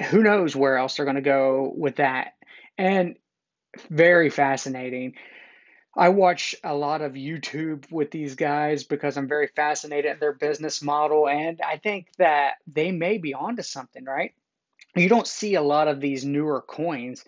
Who 0.10 0.24
knows 0.24 0.56
where 0.56 0.78
else 0.78 0.96
they're 0.96 1.06
going 1.06 1.16
to 1.16 1.22
go 1.22 1.72
with 1.76 1.98
that? 1.98 2.34
And 2.78 3.16
very 3.90 4.30
fascinating. 4.30 5.14
I 5.96 6.10
watch 6.10 6.56
a 6.64 6.74
lot 6.74 7.02
of 7.02 7.14
YouTube 7.14 7.92
with 7.92 8.10
these 8.10 8.36
guys 8.36 8.84
because 8.84 9.16
I'm 9.16 9.28
very 9.28 9.48
fascinated 9.48 10.14
in 10.14 10.20
their 10.20 10.34
business 10.34 10.82
model. 10.82 11.28
And 11.28 11.62
I 11.62 11.78
think 11.78 12.08
that 12.18 12.56
they 12.66 12.92
may 12.92 13.20
be 13.20 13.36
onto 13.36 13.62
something, 13.62 14.04
right? 14.04 14.34
You 14.96 15.10
don't 15.10 15.28
see 15.28 15.56
a 15.56 15.62
lot 15.62 15.88
of 15.88 16.00
these 16.00 16.26
newer 16.26 16.62
coins 16.62 17.24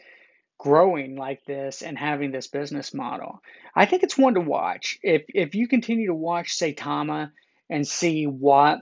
growing 0.58 1.16
like 1.16 1.44
this 1.46 1.82
and 1.82 1.98
having 1.98 2.32
this 2.32 2.48
business 2.48 2.94
model. 2.94 3.42
I 3.76 3.86
think 3.86 4.04
it's 4.04 4.18
one 4.18 4.36
to 4.36 4.42
watch. 4.42 4.98
If 5.04 5.24
if 5.30 5.56
you 5.56 5.68
continue 5.68 6.08
to 6.08 6.16
watch 6.16 6.58
Saitama 6.58 7.32
and 7.70 7.88
see 7.88 8.26
what 8.26 8.80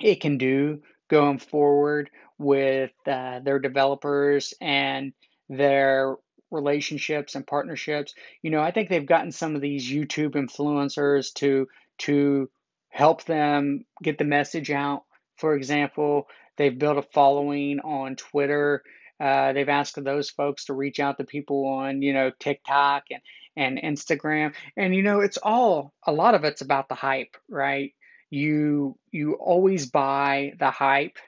it 0.00 0.20
can 0.20 0.38
do 0.38 0.82
going 1.08 1.38
forward 1.38 2.10
with 2.38 2.92
uh, 3.06 3.40
their 3.40 3.58
developers 3.58 4.54
and 4.60 5.12
their 5.48 6.16
relationships 6.50 7.34
and 7.34 7.46
partnerships, 7.46 8.14
you 8.42 8.50
know, 8.50 8.60
I 8.60 8.70
think 8.70 8.88
they've 8.88 9.04
gotten 9.04 9.32
some 9.32 9.54
of 9.54 9.60
these 9.60 9.90
YouTube 9.90 10.34
influencers 10.34 11.32
to 11.34 11.68
to 11.98 12.48
help 12.88 13.24
them 13.24 13.84
get 14.02 14.18
the 14.18 14.24
message 14.24 14.70
out. 14.70 15.04
For 15.36 15.54
example, 15.54 16.28
they've 16.56 16.78
built 16.78 16.98
a 16.98 17.02
following 17.02 17.80
on 17.80 18.16
Twitter 18.16 18.82
uh, 19.22 19.52
they've 19.52 19.68
asked 19.68 20.02
those 20.02 20.30
folks 20.30 20.64
to 20.64 20.74
reach 20.74 20.98
out 20.98 21.16
to 21.18 21.24
people 21.24 21.64
on, 21.66 22.02
you 22.02 22.12
know, 22.12 22.32
TikTok 22.40 23.04
and, 23.12 23.22
and 23.56 23.96
Instagram. 23.96 24.54
And, 24.76 24.94
you 24.94 25.02
know, 25.04 25.20
it's 25.20 25.38
all, 25.38 25.94
a 26.04 26.12
lot 26.12 26.34
of 26.34 26.42
it's 26.42 26.60
about 26.60 26.88
the 26.88 26.96
hype, 26.96 27.36
right? 27.48 27.94
You, 28.30 28.98
you 29.12 29.34
always 29.34 29.86
buy 29.86 30.54
the 30.58 30.70
hype 30.70 31.18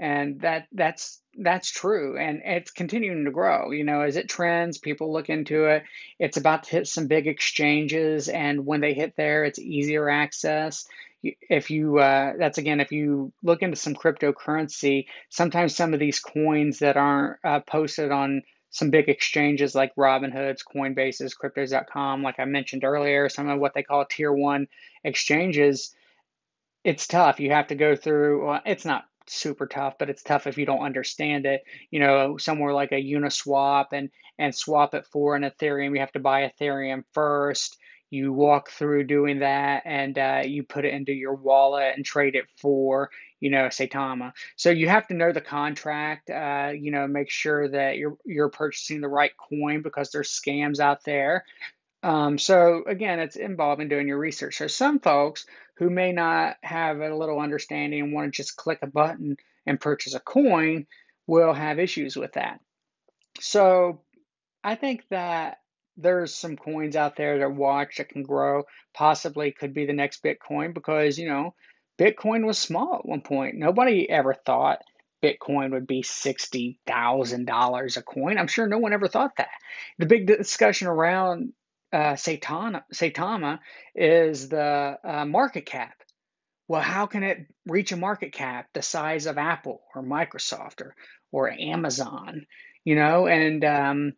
and 0.00 0.40
that 0.40 0.66
that's 0.72 1.20
that's 1.38 1.70
true. 1.70 2.18
And 2.18 2.40
it's 2.44 2.70
continuing 2.70 3.26
to 3.26 3.30
grow. 3.30 3.70
You 3.70 3.84
know 3.84 4.00
as 4.00 4.16
it 4.16 4.30
trends 4.30 4.78
people 4.78 5.12
look 5.12 5.28
into 5.28 5.66
it. 5.66 5.84
It's 6.18 6.38
about 6.38 6.64
to 6.64 6.70
hit 6.70 6.86
some 6.88 7.06
big 7.06 7.26
exchanges. 7.26 8.28
And 8.28 8.64
when 8.64 8.80
they 8.80 8.94
hit 8.94 9.14
there 9.16 9.44
it's 9.44 9.58
easier 9.58 10.08
access. 10.08 10.86
If 11.22 11.70
you 11.70 11.98
uh, 11.98 12.32
that's 12.38 12.56
again 12.56 12.80
if 12.80 12.92
you 12.92 13.32
look 13.42 13.60
into 13.60 13.76
some 13.76 13.94
cryptocurrency 13.94 15.04
sometimes 15.28 15.76
some 15.76 15.92
of 15.92 16.00
these 16.00 16.18
coins 16.18 16.78
that 16.78 16.96
aren't 16.96 17.36
uh, 17.44 17.60
posted 17.60 18.10
on 18.10 18.42
some 18.70 18.88
big 18.90 19.08
exchanges 19.08 19.74
like 19.74 19.94
robinhood's 19.96 20.62
coinbases 20.62 21.32
cryptos.com 21.36 22.22
like 22.22 22.38
i 22.38 22.44
mentioned 22.44 22.84
earlier 22.84 23.28
some 23.28 23.48
of 23.48 23.58
what 23.58 23.74
they 23.74 23.82
call 23.82 24.06
tier 24.06 24.32
one 24.32 24.68
exchanges 25.02 25.92
it's 26.84 27.06
tough. 27.06 27.40
You 27.40 27.50
have 27.50 27.68
to 27.68 27.74
go 27.74 27.96
through 27.96 28.46
well, 28.46 28.60
it's 28.64 28.84
not 28.84 29.04
super 29.26 29.66
tough 29.66 29.94
but 29.98 30.10
it's 30.10 30.22
tough 30.22 30.46
if 30.46 30.58
you 30.58 30.66
don't 30.66 30.84
understand 30.84 31.46
it 31.46 31.62
you 31.90 32.00
know 32.00 32.36
somewhere 32.36 32.72
like 32.72 32.92
a 32.92 33.02
uniswap 33.02 33.86
and 33.92 34.10
and 34.38 34.54
swap 34.54 34.94
it 34.94 35.06
for 35.06 35.36
an 35.36 35.42
ethereum 35.42 35.94
you 35.94 36.00
have 36.00 36.12
to 36.12 36.18
buy 36.18 36.50
ethereum 36.50 37.04
first 37.12 37.76
you 38.10 38.32
walk 38.32 38.70
through 38.70 39.04
doing 39.04 39.38
that 39.38 39.82
and 39.84 40.18
uh, 40.18 40.42
you 40.44 40.64
put 40.64 40.84
it 40.84 40.92
into 40.92 41.12
your 41.12 41.34
wallet 41.34 41.94
and 41.94 42.04
trade 42.04 42.34
it 42.34 42.46
for 42.56 43.10
you 43.38 43.50
know 43.50 43.66
Saitama. 43.66 44.32
So 44.56 44.70
you 44.70 44.88
have 44.88 45.06
to 45.08 45.14
know 45.14 45.32
the 45.32 45.40
contract. 45.40 46.28
Uh, 46.28 46.72
you 46.76 46.90
know, 46.90 47.06
make 47.06 47.30
sure 47.30 47.68
that 47.68 47.96
you're 47.96 48.16
you're 48.24 48.50
purchasing 48.50 49.00
the 49.00 49.08
right 49.08 49.32
coin 49.36 49.82
because 49.82 50.10
there's 50.10 50.28
scams 50.28 50.80
out 50.80 51.04
there. 51.04 51.44
Um, 52.02 52.38
so 52.38 52.82
again, 52.86 53.20
it's 53.20 53.36
involved 53.36 53.80
in 53.80 53.88
doing 53.88 54.08
your 54.08 54.18
research. 54.18 54.56
So 54.56 54.66
some 54.66 54.98
folks 55.00 55.46
who 55.80 55.88
may 55.90 56.12
not 56.12 56.58
have 56.62 57.00
a 57.00 57.16
little 57.16 57.40
understanding 57.40 58.02
and 58.02 58.12
want 58.12 58.32
to 58.32 58.36
just 58.36 58.54
click 58.54 58.80
a 58.82 58.86
button 58.86 59.38
and 59.66 59.80
purchase 59.80 60.14
a 60.14 60.20
coin 60.20 60.86
will 61.26 61.54
have 61.54 61.78
issues 61.78 62.16
with 62.16 62.34
that. 62.34 62.60
So 63.40 64.02
I 64.62 64.74
think 64.74 65.04
that 65.08 65.56
there's 65.96 66.34
some 66.34 66.58
coins 66.58 66.96
out 66.96 67.16
there 67.16 67.38
that 67.38 67.52
watch 67.52 67.96
that 67.96 68.10
can 68.10 68.22
grow, 68.22 68.64
possibly 68.92 69.52
could 69.52 69.72
be 69.72 69.86
the 69.86 69.94
next 69.94 70.22
Bitcoin 70.22 70.74
because, 70.74 71.18
you 71.18 71.26
know, 71.28 71.54
Bitcoin 71.98 72.44
was 72.44 72.58
small 72.58 72.96
at 72.96 73.06
one 73.06 73.22
point. 73.22 73.56
Nobody 73.56 74.08
ever 74.08 74.34
thought 74.34 74.82
Bitcoin 75.22 75.72
would 75.72 75.86
be 75.86 76.02
$60,000 76.02 77.96
a 77.96 78.02
coin. 78.02 78.36
I'm 78.36 78.48
sure 78.48 78.66
no 78.66 78.78
one 78.78 78.92
ever 78.92 79.08
thought 79.08 79.36
that. 79.38 79.48
The 79.98 80.04
big 80.04 80.26
discussion 80.26 80.88
around 80.88 81.54
uh, 81.92 82.14
Saitama, 82.14 83.58
is 83.94 84.48
the 84.48 84.98
uh, 85.04 85.24
market 85.24 85.66
cap. 85.66 85.94
Well, 86.68 86.80
how 86.80 87.06
can 87.06 87.22
it 87.22 87.46
reach 87.66 87.90
a 87.92 87.96
market 87.96 88.32
cap 88.32 88.68
the 88.74 88.82
size 88.82 89.26
of 89.26 89.38
Apple 89.38 89.82
or 89.94 90.02
Microsoft 90.02 90.80
or, 90.80 90.94
or 91.32 91.50
Amazon? 91.50 92.46
You 92.84 92.94
know, 92.94 93.26
and 93.26 93.64
um, 93.64 94.12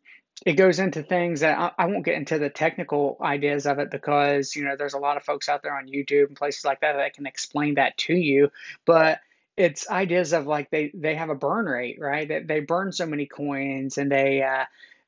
it 0.45 0.55
goes 0.55 0.79
into 0.79 1.03
things 1.03 1.41
that 1.41 1.59
I, 1.59 1.71
I, 1.79 1.87
won't 1.87 2.05
get 2.05 2.17
into 2.17 2.39
the 2.39 2.51
technical 2.51 3.17
ideas 3.23 3.67
of 3.67 3.79
it 3.79 3.91
because 3.91 4.55
you 4.55 4.65
know 4.65 4.77
there's 4.77 4.95
a 4.95 4.99
lot 4.99 5.17
of 5.17 5.25
folks 5.25 5.49
out 5.49 5.63
there 5.63 5.77
on 5.77 5.87
YouTube 5.87 6.29
and 6.29 6.37
places 6.37 6.65
like 6.65 6.81
that 6.81 6.95
that 6.95 7.15
can 7.15 7.27
explain 7.27 7.75
that 7.75 7.97
to 7.99 8.15
you. 8.15 8.51
But 8.85 9.21
it's 9.57 9.89
ideas 9.91 10.33
of 10.33 10.47
like 10.47 10.71
they 10.71 10.91
they 10.95 11.15
have 11.15 11.31
a 11.31 11.35
burn 11.35 11.67
rate, 11.67 11.99
right? 12.01 12.29
That 12.29 12.49
they 12.49 12.61
burn 12.61 12.93
so 12.93 13.07
many 13.07 13.27
coins 13.27 13.99
and 13.99 14.11
they 14.11 14.43
uh, 14.43 14.65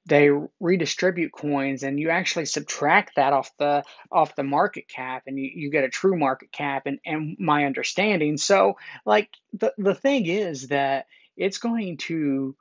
they 0.06 0.30
redistribute 0.60 1.32
coins 1.32 1.82
and 1.82 1.98
you 1.98 2.10
actually 2.10 2.44
subtract 2.46 3.16
that 3.16 3.32
off 3.32 3.50
the 3.58 3.82
off 4.12 4.36
the 4.36 4.42
market 4.42 4.88
cap 4.88 5.22
and 5.26 5.38
you, 5.38 5.50
you 5.54 5.70
get 5.70 5.84
a 5.84 5.88
true 5.88 6.16
market 6.16 6.52
cap 6.52 6.86
and, 6.86 6.98
and 7.06 7.36
my 7.38 7.64
understanding 7.64 8.36
so 8.36 8.76
like 9.06 9.30
the, 9.52 9.72
the 9.78 9.94
thing 9.94 10.26
is 10.26 10.68
that 10.68 11.06
it's 11.36 11.58
going 11.58 11.96
to 11.96 12.54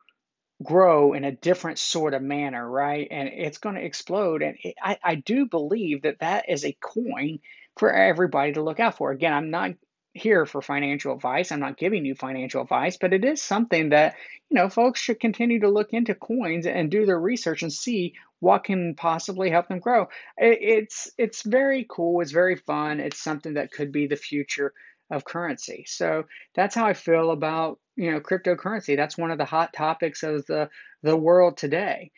grow 0.64 1.14
in 1.14 1.24
a 1.24 1.32
different 1.32 1.78
sort 1.78 2.14
of 2.14 2.22
manner, 2.22 2.68
right? 2.68 3.08
And 3.12 3.28
it's 3.30 3.58
going 3.58 3.76
to 3.76 3.84
explode. 3.84 4.42
And 4.42 4.58
it, 4.64 4.76
I, 4.82 4.98
I 5.04 5.16
do 5.16 5.46
believe 5.46 6.04
that 6.04 6.20
that 6.20 6.50
is 6.50 6.66
a 6.66 6.78
coin 6.80 7.40
for 7.78 7.94
everybody 7.94 8.54
to 8.54 8.64
look 8.64 8.80
out 8.80 8.98
for. 8.98 9.12
Again, 9.12 9.34
I'm 9.34 9.50
not 9.50 9.72
here 10.14 10.46
for 10.46 10.62
financial 10.62 11.14
advice. 11.14 11.52
I'm 11.52 11.60
not 11.60 11.78
giving 11.78 12.06
you 12.06 12.16
financial 12.16 12.62
advice, 12.62 12.98
but 12.98 13.14
it 13.14 13.26
is 13.26 13.42
something 13.42 13.90
that, 13.90 14.16
you 14.50 14.56
know, 14.56 14.70
folks 14.70 15.00
should 15.00 15.20
continue 15.20 15.62
to 15.62 15.70
look 15.70 15.92
into 15.92 16.14
coins 16.14 16.68
and 16.68 16.92
do 16.92 17.06
their 17.06 17.20
research 17.20 17.64
and 17.64 17.74
see 17.74 18.14
what 18.40 18.64
can 18.64 18.94
possibly 18.96 19.50
help 19.50 19.68
them 19.68 19.80
grow. 19.80 20.08
It's 20.38 21.10
it's 21.18 21.42
very 21.42 21.86
cool, 21.90 22.22
it's 22.22 22.32
very 22.32 22.56
fun. 22.56 23.00
It's 23.00 23.24
something 23.24 23.56
that 23.56 23.72
could 23.72 23.92
be 23.92 24.08
the 24.08 24.16
future 24.16 24.74
of 25.10 25.26
currency. 25.26 25.86
So 25.88 26.26
that's 26.54 26.76
how 26.76 26.86
I 26.86 26.94
feel 26.94 27.32
about 27.32 27.80
you 27.96 28.12
know 28.12 28.20
cryptocurrency. 28.20 28.96
That's 28.96 29.18
one 29.18 29.32
of 29.32 29.38
the 29.38 29.46
hot 29.46 29.74
topics 29.74 30.24
of 30.24 30.46
the 30.46 30.70
the 31.02 31.18
world 31.18 31.58
today. 31.58 32.12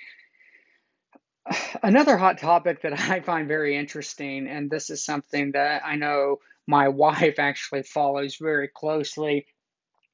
Another 1.83 2.17
hot 2.17 2.39
topic 2.39 2.81
that 2.81 2.99
I 3.09 3.21
find 3.21 3.47
very 3.47 3.77
interesting, 3.77 4.47
and 4.47 4.69
this 4.69 4.89
is 4.89 5.05
something 5.05 5.51
that 5.53 5.83
I 5.85 5.95
know 5.95 6.39
my 6.67 6.87
wife 7.03 7.39
actually 7.39 7.83
follows 7.83 8.37
very 8.37 8.69
closely, 8.73 9.47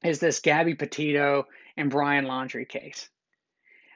is 0.04 0.20
this 0.20 0.40
Gabby 0.40 0.76
Petito 0.76 1.46
and 1.78 1.90
Brian 1.90 2.26
Laundrie 2.26 2.68
case. 2.68 3.10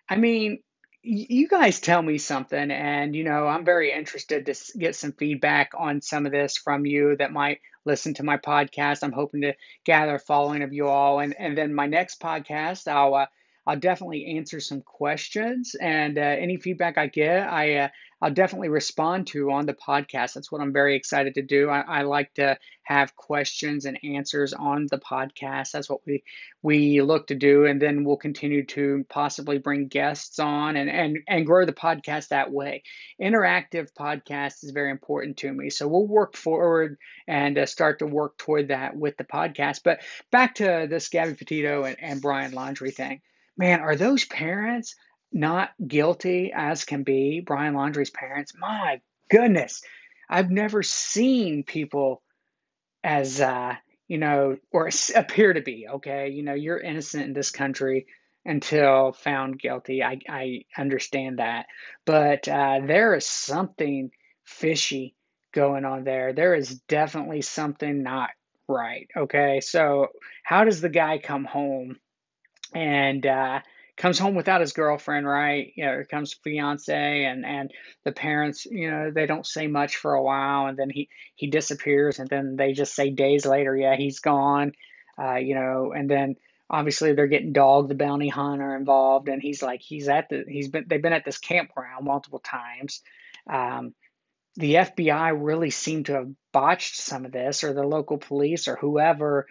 I 0.07 0.17
mean, 0.17 0.59
you 1.07 1.47
guys 1.47 1.79
tell 1.79 2.01
me 2.01 2.17
something 2.17 2.71
and 2.71 3.15
you 3.15 3.23
know 3.23 3.47
i'm 3.47 3.63
very 3.63 3.91
interested 3.91 4.43
to 4.47 4.55
get 4.79 4.95
some 4.95 5.11
feedback 5.11 5.71
on 5.77 6.01
some 6.01 6.25
of 6.25 6.31
this 6.31 6.57
from 6.57 6.83
you 6.83 7.15
that 7.17 7.31
might 7.31 7.59
listen 7.85 8.15
to 8.15 8.23
my 8.23 8.37
podcast 8.37 9.03
i'm 9.03 9.11
hoping 9.11 9.41
to 9.41 9.53
gather 9.83 10.15
a 10.15 10.19
following 10.19 10.63
of 10.63 10.73
you 10.73 10.87
all 10.87 11.19
and 11.19 11.35
and 11.37 11.55
then 11.55 11.75
my 11.75 11.85
next 11.85 12.19
podcast 12.19 12.87
i'll 12.87 13.13
uh, 13.13 13.25
I'll 13.67 13.79
definitely 13.79 14.37
answer 14.37 14.59
some 14.59 14.81
questions 14.81 15.75
and 15.79 16.17
uh, 16.17 16.21
any 16.21 16.57
feedback 16.57 16.97
I 16.97 17.07
get, 17.07 17.47
I 17.47 17.75
uh, 17.75 17.87
I'll 18.21 18.33
definitely 18.33 18.69
respond 18.69 19.27
to 19.27 19.51
on 19.51 19.65
the 19.65 19.73
podcast. 19.73 20.33
That's 20.33 20.51
what 20.51 20.61
I'm 20.61 20.71
very 20.71 20.95
excited 20.95 21.35
to 21.35 21.41
do. 21.41 21.69
I, 21.69 21.81
I, 21.81 22.01
like 22.03 22.33
to 22.35 22.57
have 22.83 23.15
questions 23.15 23.85
and 23.85 23.99
answers 24.03 24.53
on 24.53 24.87
the 24.89 24.97
podcast. 24.97 25.71
That's 25.71 25.89
what 25.89 25.99
we 26.05 26.23
we 26.63 27.01
look 27.01 27.27
to 27.27 27.35
do, 27.35 27.65
and 27.65 27.81
then 27.81 28.03
we'll 28.03 28.17
continue 28.17 28.65
to 28.67 29.05
possibly 29.09 29.57
bring 29.57 29.89
guests 29.89 30.39
on 30.39 30.75
and 30.77 30.89
and 30.89 31.19
and 31.27 31.45
grow 31.45 31.65
the 31.65 31.73
podcast 31.73 32.29
that 32.29 32.51
way. 32.51 32.83
Interactive 33.21 33.89
podcast 33.93 34.63
is 34.63 34.71
very 34.71 34.91
important 34.91 35.37
to 35.37 35.51
me, 35.51 35.69
so 35.69 35.87
we'll 35.87 36.07
work 36.07 36.35
forward 36.35 36.97
and 37.27 37.57
uh, 37.57 37.65
start 37.65 37.99
to 37.99 38.07
work 38.07 38.37
toward 38.37 38.69
that 38.69 38.95
with 38.95 39.17
the 39.17 39.23
podcast. 39.23 39.81
But 39.83 40.01
back 40.31 40.55
to 40.55 40.87
this 40.89 41.09
Gabby 41.09 41.35
Petito 41.35 41.83
and, 41.83 41.97
and 41.99 42.21
Brian 42.21 42.53
Laundrie 42.53 42.93
thing 42.93 43.21
man, 43.57 43.81
are 43.81 43.95
those 43.95 44.25
parents 44.25 44.95
not 45.31 45.71
guilty 45.85 46.51
as 46.55 46.85
can 46.85 47.03
be? 47.03 47.41
Brian 47.45 47.73
Laundrie's 47.73 48.09
parents, 48.09 48.53
my 48.57 49.01
goodness, 49.29 49.81
I've 50.29 50.51
never 50.51 50.83
seen 50.83 51.63
people 51.63 52.21
as, 53.03 53.39
uh, 53.41 53.75
you 54.07 54.17
know, 54.17 54.57
or 54.71 54.89
appear 55.15 55.53
to 55.53 55.61
be, 55.61 55.87
okay? 55.95 56.29
You 56.29 56.43
know, 56.43 56.53
you're 56.53 56.79
innocent 56.79 57.25
in 57.25 57.33
this 57.33 57.51
country 57.51 58.07
until 58.45 59.11
found 59.11 59.59
guilty. 59.59 60.03
I, 60.03 60.19
I 60.29 60.61
understand 60.77 61.39
that. 61.39 61.65
But 62.05 62.47
uh, 62.47 62.81
there 62.85 63.15
is 63.15 63.25
something 63.25 64.11
fishy 64.43 65.15
going 65.53 65.85
on 65.85 66.03
there. 66.03 66.33
There 66.33 66.53
is 66.53 66.79
definitely 66.87 67.41
something 67.41 68.03
not 68.03 68.29
right, 68.67 69.07
okay? 69.15 69.61
So, 69.61 70.07
how 70.43 70.63
does 70.63 70.81
the 70.81 70.89
guy 70.89 71.17
come 71.17 71.45
home 71.45 71.97
and 72.75 73.25
uh, 73.25 73.61
comes 73.97 74.19
home 74.19 74.35
without 74.35 74.61
his 74.61 74.73
girlfriend, 74.73 75.25
right? 75.25 75.71
You 75.75 75.85
know, 75.85 76.03
comes 76.09 76.33
fiance 76.33 77.23
and 77.23 77.45
and 77.45 77.71
the 78.03 78.11
parents, 78.11 78.65
you 78.65 78.91
know, 78.91 79.11
they 79.11 79.25
don't 79.25 79.45
say 79.45 79.67
much 79.67 79.95
for 79.95 80.13
a 80.13 80.21
while, 80.21 80.67
and 80.67 80.77
then 80.77 80.89
he 80.89 81.09
he 81.35 81.47
disappears, 81.47 82.19
and 82.19 82.29
then 82.29 82.57
they 82.57 82.73
just 82.73 82.93
say 82.93 83.09
days 83.09 83.45
later, 83.45 83.75
yeah, 83.75 83.95
he's 83.95 84.19
gone, 84.19 84.73
uh, 85.17 85.35
you 85.35 85.55
know, 85.55 85.93
and 85.95 86.09
then 86.09 86.35
obviously 86.69 87.13
they're 87.13 87.27
getting 87.27 87.53
Dog 87.53 87.87
the 87.87 87.95
bounty 87.95 88.27
hunter 88.27 88.75
involved, 88.75 89.29
and 89.29 89.41
he's 89.41 89.63
like 89.63 89.81
he's 89.81 90.09
at 90.09 90.29
the 90.29 90.43
he's 90.47 90.67
been 90.67 90.85
they've 90.87 91.01
been 91.01 91.13
at 91.13 91.25
this 91.25 91.39
campground 91.39 92.05
multiple 92.05 92.39
times. 92.39 93.01
Um, 93.49 93.93
the 94.57 94.75
FBI 94.75 95.33
really 95.37 95.69
seemed 95.69 96.07
to 96.07 96.13
have 96.13 96.31
botched 96.53 96.95
some 96.95 97.25
of 97.25 97.31
this, 97.31 97.63
or 97.63 97.73
the 97.73 97.83
local 97.83 98.17
police, 98.17 98.67
or 98.67 98.75
whoever 98.75 99.47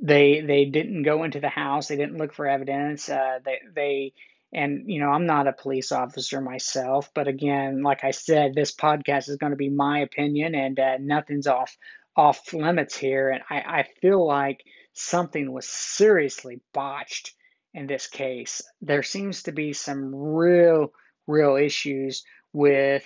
they 0.00 0.40
they 0.40 0.66
didn't 0.66 1.02
go 1.02 1.24
into 1.24 1.40
the 1.40 1.48
house. 1.48 1.88
They 1.88 1.96
didn't 1.96 2.18
look 2.18 2.34
for 2.34 2.46
evidence. 2.46 3.08
Uh, 3.08 3.38
they 3.44 3.60
they 3.74 4.12
and 4.52 4.84
you 4.86 5.00
know 5.00 5.10
I'm 5.10 5.26
not 5.26 5.48
a 5.48 5.52
police 5.52 5.92
officer 5.92 6.40
myself, 6.40 7.10
but 7.14 7.28
again, 7.28 7.82
like 7.82 8.04
I 8.04 8.10
said, 8.10 8.54
this 8.54 8.74
podcast 8.74 9.28
is 9.28 9.36
going 9.36 9.50
to 9.50 9.56
be 9.56 9.70
my 9.70 10.00
opinion, 10.00 10.54
and 10.54 10.78
uh, 10.78 10.96
nothing's 11.00 11.46
off 11.46 11.76
off 12.16 12.52
limits 12.52 12.96
here. 12.96 13.30
And 13.30 13.42
I, 13.50 13.80
I 13.80 13.84
feel 14.00 14.26
like 14.26 14.62
something 14.92 15.52
was 15.52 15.68
seriously 15.68 16.60
botched 16.72 17.34
in 17.74 17.86
this 17.86 18.06
case. 18.06 18.62
There 18.80 19.02
seems 19.02 19.44
to 19.44 19.52
be 19.52 19.72
some 19.72 20.14
real 20.14 20.92
real 21.26 21.56
issues 21.56 22.24
with 22.52 23.04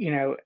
you 0.00 0.10
know 0.10 0.36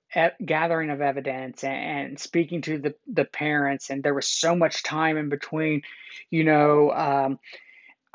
gathering 0.45 0.91
of 0.91 1.01
evidence 1.01 1.63
and, 1.63 2.09
and, 2.09 2.19
speaking 2.19 2.61
to 2.63 2.79
the 2.79 2.95
the 3.07 3.25
parents 3.25 3.89
and 3.89 4.03
there 4.03 4.15
was 4.15 4.27
so 4.27 4.57
much 4.57 4.83
time 4.83 5.17
in 5.17 5.29
between 5.29 5.83
you 6.29 6.43
know 6.43 6.91
um, 6.91 7.39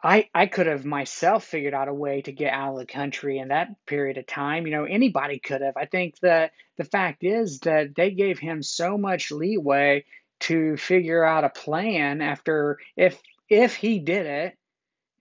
I, 0.01 0.29
I 0.33 0.45
could 0.45 0.67
have 0.67 0.85
myself 0.85 1.43
figured 1.43 1.73
out 1.73 1.89
a 1.89 1.93
way 1.93 2.21
to 2.21 2.31
get 2.31 2.53
out 2.53 2.73
of 2.73 2.79
the 2.79 2.85
country 2.85 3.37
in 3.37 3.49
that 3.49 3.67
period 3.85 4.17
of 4.17 4.27
time. 4.27 4.65
You 4.65 4.71
know, 4.71 4.85
anybody 4.85 5.39
could 5.39 5.61
have. 5.61 5.75
I 5.75 5.85
think 5.85 6.17
that 6.19 6.51
the 6.77 6.85
fact 6.85 7.23
is 7.23 7.59
that 7.61 7.95
they 7.95 8.11
gave 8.11 8.39
him 8.39 8.63
so 8.63 8.97
much 8.97 9.31
leeway 9.31 10.05
to 10.41 10.77
figure 10.77 11.23
out 11.23 11.43
a 11.43 11.49
plan 11.49 12.21
after 12.21 12.79
if 12.95 13.21
if 13.49 13.75
he 13.75 13.99
did 13.99 14.25
it, 14.25 14.57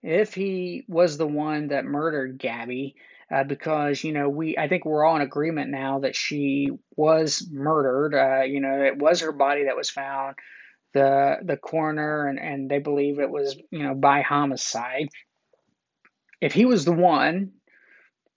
if 0.03 0.35
he 0.35 0.85
was 0.87 1.17
the 1.17 1.27
one 1.27 1.69
that 1.69 1.85
murdered 1.85 2.39
Gabby, 2.39 2.95
uh, 3.31 3.45
because 3.45 4.03
you 4.05 4.13
know 4.13 4.29
we 4.29 4.57
I 4.57 4.69
think 4.69 4.85
we're 4.85 5.05
all 5.05 5.17
in 5.17 5.23
agreement 5.23 5.71
now 5.71 6.01
that 6.01 6.17
she 6.17 6.71
was 6.97 7.47
murdered. 7.51 8.15
Uh, 8.15 8.43
you 8.45 8.61
know, 8.61 8.83
it 8.83 8.99
was 8.99 9.21
her 9.21 9.33
body 9.33 9.65
that 9.65 9.77
was 9.77 9.91
found. 9.91 10.37
The 10.95 11.37
the 11.43 11.57
coroner 11.57 12.27
and 12.27 12.39
and 12.39 12.71
they 12.71 12.79
believe 12.79 13.19
it 13.19 13.31
was 13.31 13.57
you 13.71 13.83
know 13.83 13.95
by 13.95 14.23
homicide. 14.23 15.09
If 16.41 16.53
he 16.55 16.65
was 16.65 16.85
the 16.85 16.93
one, 16.93 17.53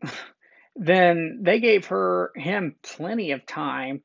then 0.76 1.40
they 1.44 1.60
gave 1.60 1.88
her 1.88 2.32
him 2.36 2.76
plenty 2.84 3.32
of 3.32 3.46
time 3.46 4.04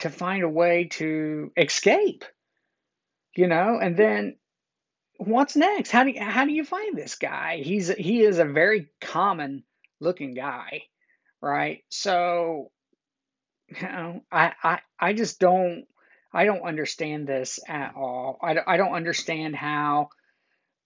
to 0.00 0.10
find 0.10 0.44
a 0.44 0.48
way 0.48 0.84
to 0.92 1.50
escape, 1.56 2.24
you 3.34 3.48
know, 3.48 3.78
and 3.80 3.96
then 3.96 4.36
what's 5.16 5.56
next? 5.56 5.90
How 5.90 6.04
do 6.04 6.10
you, 6.10 6.22
how 6.22 6.44
do 6.44 6.52
you 6.52 6.64
find 6.64 6.96
this 6.96 7.16
guy? 7.16 7.58
He's 7.62 7.88
he 7.88 8.22
is 8.22 8.38
a 8.38 8.44
very 8.44 8.88
common 9.00 9.64
looking 10.00 10.34
guy, 10.34 10.84
right? 11.40 11.82
So, 11.88 12.70
you 13.68 13.82
know, 13.82 14.20
I 14.30 14.52
I 14.62 14.80
I 14.98 15.12
just 15.12 15.38
don't 15.40 15.84
I 16.32 16.44
don't 16.44 16.62
understand 16.62 17.26
this 17.26 17.60
at 17.68 17.94
all. 17.96 18.38
I 18.42 18.56
I 18.66 18.76
don't 18.76 18.94
understand 18.94 19.56
how 19.56 20.08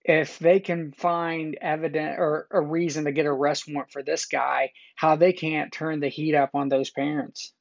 if 0.04 0.38
they 0.38 0.60
can 0.60 0.92
find 0.92 1.56
evidence 1.60 2.16
or 2.18 2.48
a 2.50 2.60
reason 2.60 3.04
to 3.04 3.12
get 3.12 3.26
a 3.26 3.30
arrest 3.30 3.64
warrant 3.68 3.92
for 3.92 4.02
this 4.02 4.26
guy, 4.26 4.72
how 4.96 5.16
they 5.16 5.32
can't 5.32 5.72
turn 5.72 6.00
the 6.00 6.08
heat 6.08 6.34
up 6.34 6.50
on 6.54 6.68
those 6.68 6.90
parents. 6.90 7.52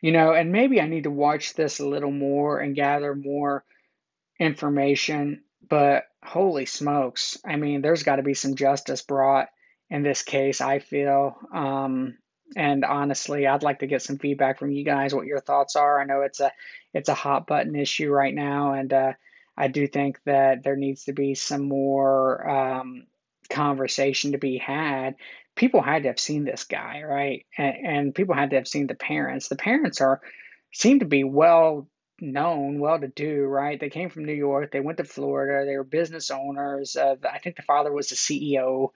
You 0.00 0.12
know, 0.12 0.32
and 0.32 0.52
maybe 0.52 0.80
I 0.80 0.86
need 0.86 1.04
to 1.04 1.10
watch 1.10 1.54
this 1.54 1.80
a 1.80 1.88
little 1.88 2.10
more 2.10 2.60
and 2.60 2.76
gather 2.76 3.14
more 3.14 3.64
information, 4.38 5.42
but 5.68 6.04
holy 6.22 6.66
smokes. 6.66 7.38
I 7.44 7.56
mean, 7.56 7.80
there's 7.80 8.02
got 8.02 8.16
to 8.16 8.22
be 8.22 8.34
some 8.34 8.54
justice 8.54 9.02
brought 9.02 9.48
in 9.90 10.02
this 10.02 10.22
case, 10.22 10.60
I 10.60 10.78
feel. 10.78 11.36
Um, 11.52 12.18
and 12.56 12.84
honestly, 12.84 13.46
I'd 13.46 13.62
like 13.62 13.80
to 13.80 13.86
get 13.86 14.02
some 14.02 14.18
feedback 14.18 14.58
from 14.58 14.70
you 14.70 14.84
guys 14.84 15.14
what 15.14 15.26
your 15.26 15.40
thoughts 15.40 15.76
are. 15.76 16.00
I 16.00 16.04
know 16.04 16.22
it's 16.22 16.40
a 16.40 16.52
it's 16.92 17.08
a 17.08 17.14
hot 17.14 17.46
button 17.46 17.74
issue 17.74 18.10
right 18.10 18.34
now, 18.34 18.74
and 18.74 18.92
uh, 18.92 19.12
I 19.56 19.68
do 19.68 19.86
think 19.86 20.20
that 20.24 20.62
there 20.62 20.76
needs 20.76 21.04
to 21.04 21.12
be 21.12 21.34
some 21.34 21.62
more 21.62 22.48
um, 22.48 23.06
conversation 23.50 24.32
to 24.32 24.38
be 24.38 24.58
had. 24.58 25.16
People 25.56 25.82
had 25.82 26.02
to 26.02 26.08
have 26.08 26.20
seen 26.20 26.44
this 26.44 26.64
guy, 26.64 27.02
right? 27.02 27.46
And, 27.56 27.86
and 27.86 28.14
people 28.14 28.34
had 28.34 28.50
to 28.50 28.56
have 28.56 28.68
seen 28.68 28.86
the 28.86 28.94
parents. 28.94 29.48
The 29.48 29.56
parents 29.56 30.00
are 30.00 30.20
seem 30.72 31.00
to 31.00 31.06
be 31.06 31.24
well 31.24 31.88
known, 32.20 32.78
well 32.78 32.98
to 32.98 33.08
do, 33.08 33.44
right? 33.44 33.78
They 33.78 33.90
came 33.90 34.10
from 34.10 34.24
New 34.24 34.34
York, 34.34 34.72
they 34.72 34.80
went 34.80 34.98
to 34.98 35.04
Florida, 35.04 35.66
they 35.66 35.76
were 35.76 35.84
business 35.84 36.30
owners. 36.30 36.96
Uh, 36.96 37.16
I 37.30 37.38
think 37.38 37.56
the 37.56 37.62
father 37.62 37.92
was 37.92 38.08
the 38.08 38.16
CEO. 38.16 38.90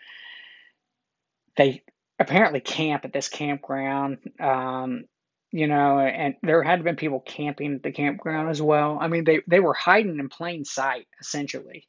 They 1.58 1.82
apparently 2.18 2.60
camp 2.60 3.04
at 3.04 3.12
this 3.12 3.28
campground. 3.28 4.18
Um, 4.40 5.04
you 5.50 5.66
know, 5.66 5.98
and 5.98 6.34
there 6.42 6.62
had 6.62 6.84
been 6.84 6.96
people 6.96 7.20
camping 7.20 7.74
at 7.74 7.82
the 7.82 7.90
campground 7.90 8.50
as 8.50 8.60
well. 8.62 8.98
I 9.00 9.08
mean, 9.08 9.24
they, 9.24 9.40
they 9.46 9.60
were 9.60 9.74
hiding 9.74 10.18
in 10.18 10.28
plain 10.28 10.64
sight, 10.64 11.08
essentially. 11.20 11.86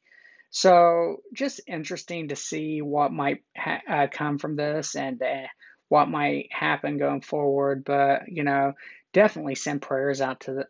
So, 0.50 1.18
just 1.34 1.60
interesting 1.66 2.28
to 2.28 2.36
see 2.36 2.82
what 2.82 3.12
might 3.12 3.44
ha- 3.56 3.82
uh, 3.88 4.06
come 4.10 4.38
from 4.38 4.56
this 4.56 4.96
and 4.96 5.22
uh, 5.22 5.46
what 5.88 6.08
might 6.08 6.48
happen 6.50 6.98
going 6.98 7.20
forward. 7.20 7.84
But, 7.84 8.22
you 8.28 8.42
know, 8.42 8.72
definitely 9.12 9.54
send 9.54 9.82
prayers 9.82 10.20
out 10.20 10.40
to 10.40 10.52
the 10.54 10.66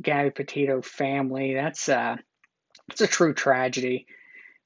Gabby 0.00 0.30
Petito 0.30 0.82
family. 0.82 1.54
That's, 1.54 1.88
uh, 1.88 2.16
it's 2.90 3.00
a 3.00 3.08
true 3.08 3.34
tragedy 3.34 4.06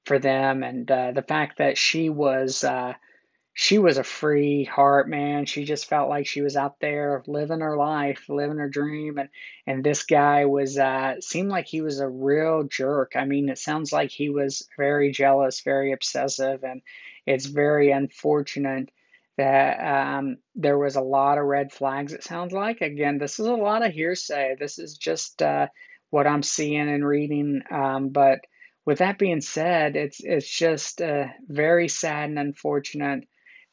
for 0.04 0.18
them. 0.18 0.64
And 0.64 0.90
uh, 0.90 1.12
the 1.12 1.22
fact 1.22 1.58
that 1.58 1.78
she 1.78 2.10
was. 2.10 2.62
She 3.52 3.78
was 3.78 3.98
a 3.98 4.04
free 4.04 4.64
heart, 4.64 5.08
man. 5.08 5.44
She 5.44 5.64
just 5.64 5.86
felt 5.86 6.08
like 6.08 6.26
she 6.26 6.40
was 6.40 6.56
out 6.56 6.80
there 6.80 7.22
living 7.26 7.60
her 7.60 7.76
life, 7.76 8.28
living 8.28 8.56
her 8.56 8.68
dream, 8.70 9.18
and 9.18 9.28
and 9.66 9.84
this 9.84 10.04
guy 10.04 10.46
was 10.46 10.78
uh, 10.78 11.20
seemed 11.20 11.50
like 11.50 11.66
he 11.66 11.82
was 11.82 12.00
a 12.00 12.08
real 12.08 12.64
jerk. 12.64 13.12
I 13.16 13.24
mean, 13.26 13.48
it 13.50 13.58
sounds 13.58 13.92
like 13.92 14.10
he 14.10 14.30
was 14.30 14.66
very 14.78 15.12
jealous, 15.12 15.60
very 15.60 15.92
obsessive, 15.92 16.64
and 16.64 16.80
it's 17.26 17.44
very 17.46 17.90
unfortunate 17.90 18.90
that 19.36 19.78
um, 19.78 20.38
there 20.54 20.78
was 20.78 20.96
a 20.96 21.00
lot 21.02 21.38
of 21.38 21.44
red 21.44 21.70
flags. 21.72 22.12
It 22.14 22.24
sounds 22.24 22.52
like 22.52 22.80
again, 22.80 23.18
this 23.18 23.38
is 23.40 23.46
a 23.46 23.52
lot 23.54 23.84
of 23.84 23.92
hearsay. 23.92 24.56
This 24.58 24.78
is 24.78 24.96
just 24.96 25.42
uh, 25.42 25.66
what 26.08 26.26
I'm 26.26 26.42
seeing 26.42 26.88
and 26.88 27.06
reading, 27.06 27.62
um, 27.70 28.08
but. 28.08 28.40
With 28.86 28.98
that 28.98 29.18
being 29.18 29.42
said, 29.42 29.94
it's 29.94 30.20
it's 30.24 30.48
just 30.48 31.02
uh, 31.02 31.26
very 31.46 31.86
sad 31.86 32.30
and 32.30 32.38
unfortunate 32.38 33.28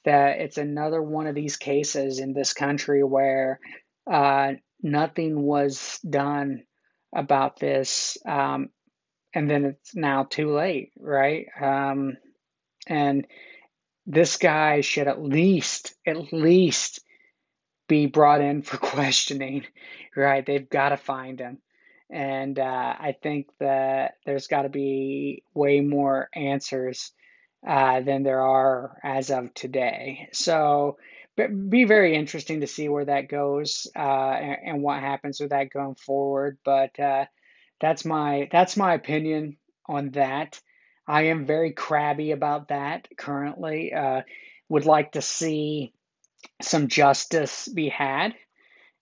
that 0.08 0.40
it's 0.40 0.58
another 0.58 1.04
one 1.04 1.28
of 1.28 1.36
these 1.36 1.58
cases 1.58 2.20
in 2.20 2.32
this 2.32 2.54
country 2.54 3.04
where 3.04 3.60
uh, 4.10 4.54
nothing 4.82 5.42
was 5.42 6.00
done 6.10 6.64
about 7.14 7.60
this, 7.60 8.18
um, 8.26 8.70
and 9.36 9.50
then 9.50 9.66
it's 9.66 9.94
now 9.98 10.24
too 10.24 10.56
late, 10.56 10.94
right? 10.98 11.48
Um, 11.62 12.16
and 12.88 13.28
this 14.06 14.38
guy 14.38 14.80
should 14.80 15.10
at 15.10 15.22
least, 15.22 15.94
at 16.06 16.32
least 16.32 17.02
be 17.90 18.06
brought 18.06 18.40
in 18.40 18.62
for 18.62 18.78
questioning, 18.96 19.66
right? 20.16 20.46
They've 20.46 20.70
got 20.70 20.90
to 20.90 20.98
find 20.98 21.38
him. 21.38 21.58
And 22.10 22.58
uh, 22.58 22.96
I 22.98 23.14
think 23.22 23.48
that 23.60 24.14
there's 24.26 24.48
got 24.48 24.62
to 24.62 24.70
be 24.70 25.44
way 25.54 25.82
more 25.82 26.30
answers 26.34 27.12
uh, 27.68 28.00
than 28.02 28.24
there 28.24 28.42
are 28.42 28.98
as 29.04 29.30
of 29.30 29.54
today. 29.54 30.30
So, 30.32 30.98
be 31.36 31.84
very 31.84 32.16
interesting 32.16 32.62
to 32.62 32.68
see 32.68 32.90
where 32.90 33.06
that 33.06 33.30
goes 33.30 33.86
uh, 33.96 34.00
and, 34.00 34.58
and, 34.66 34.82
what 34.82 35.02
happens 35.02 35.40
with 35.40 35.52
that 35.52 35.70
going 35.72 35.94
forward. 35.94 36.58
But 36.66 37.00
uh, 37.00 37.26
that's 37.80 38.06
my 38.06 38.48
that's 38.52 38.78
my 38.78 38.94
opinion 38.94 39.58
on 39.88 40.12
that. 40.12 40.60
I 41.08 41.24
am 41.24 41.46
very 41.46 41.74
crabby 41.74 42.32
about 42.32 42.70
that 42.70 43.08
currently. 43.18 43.94
Uh, 43.94 44.22
would 44.70 44.86
like 44.86 45.12
to 45.12 45.22
see 45.22 45.94
some 46.62 46.88
justice 46.88 47.68
be 47.68 47.90
had 47.90 48.34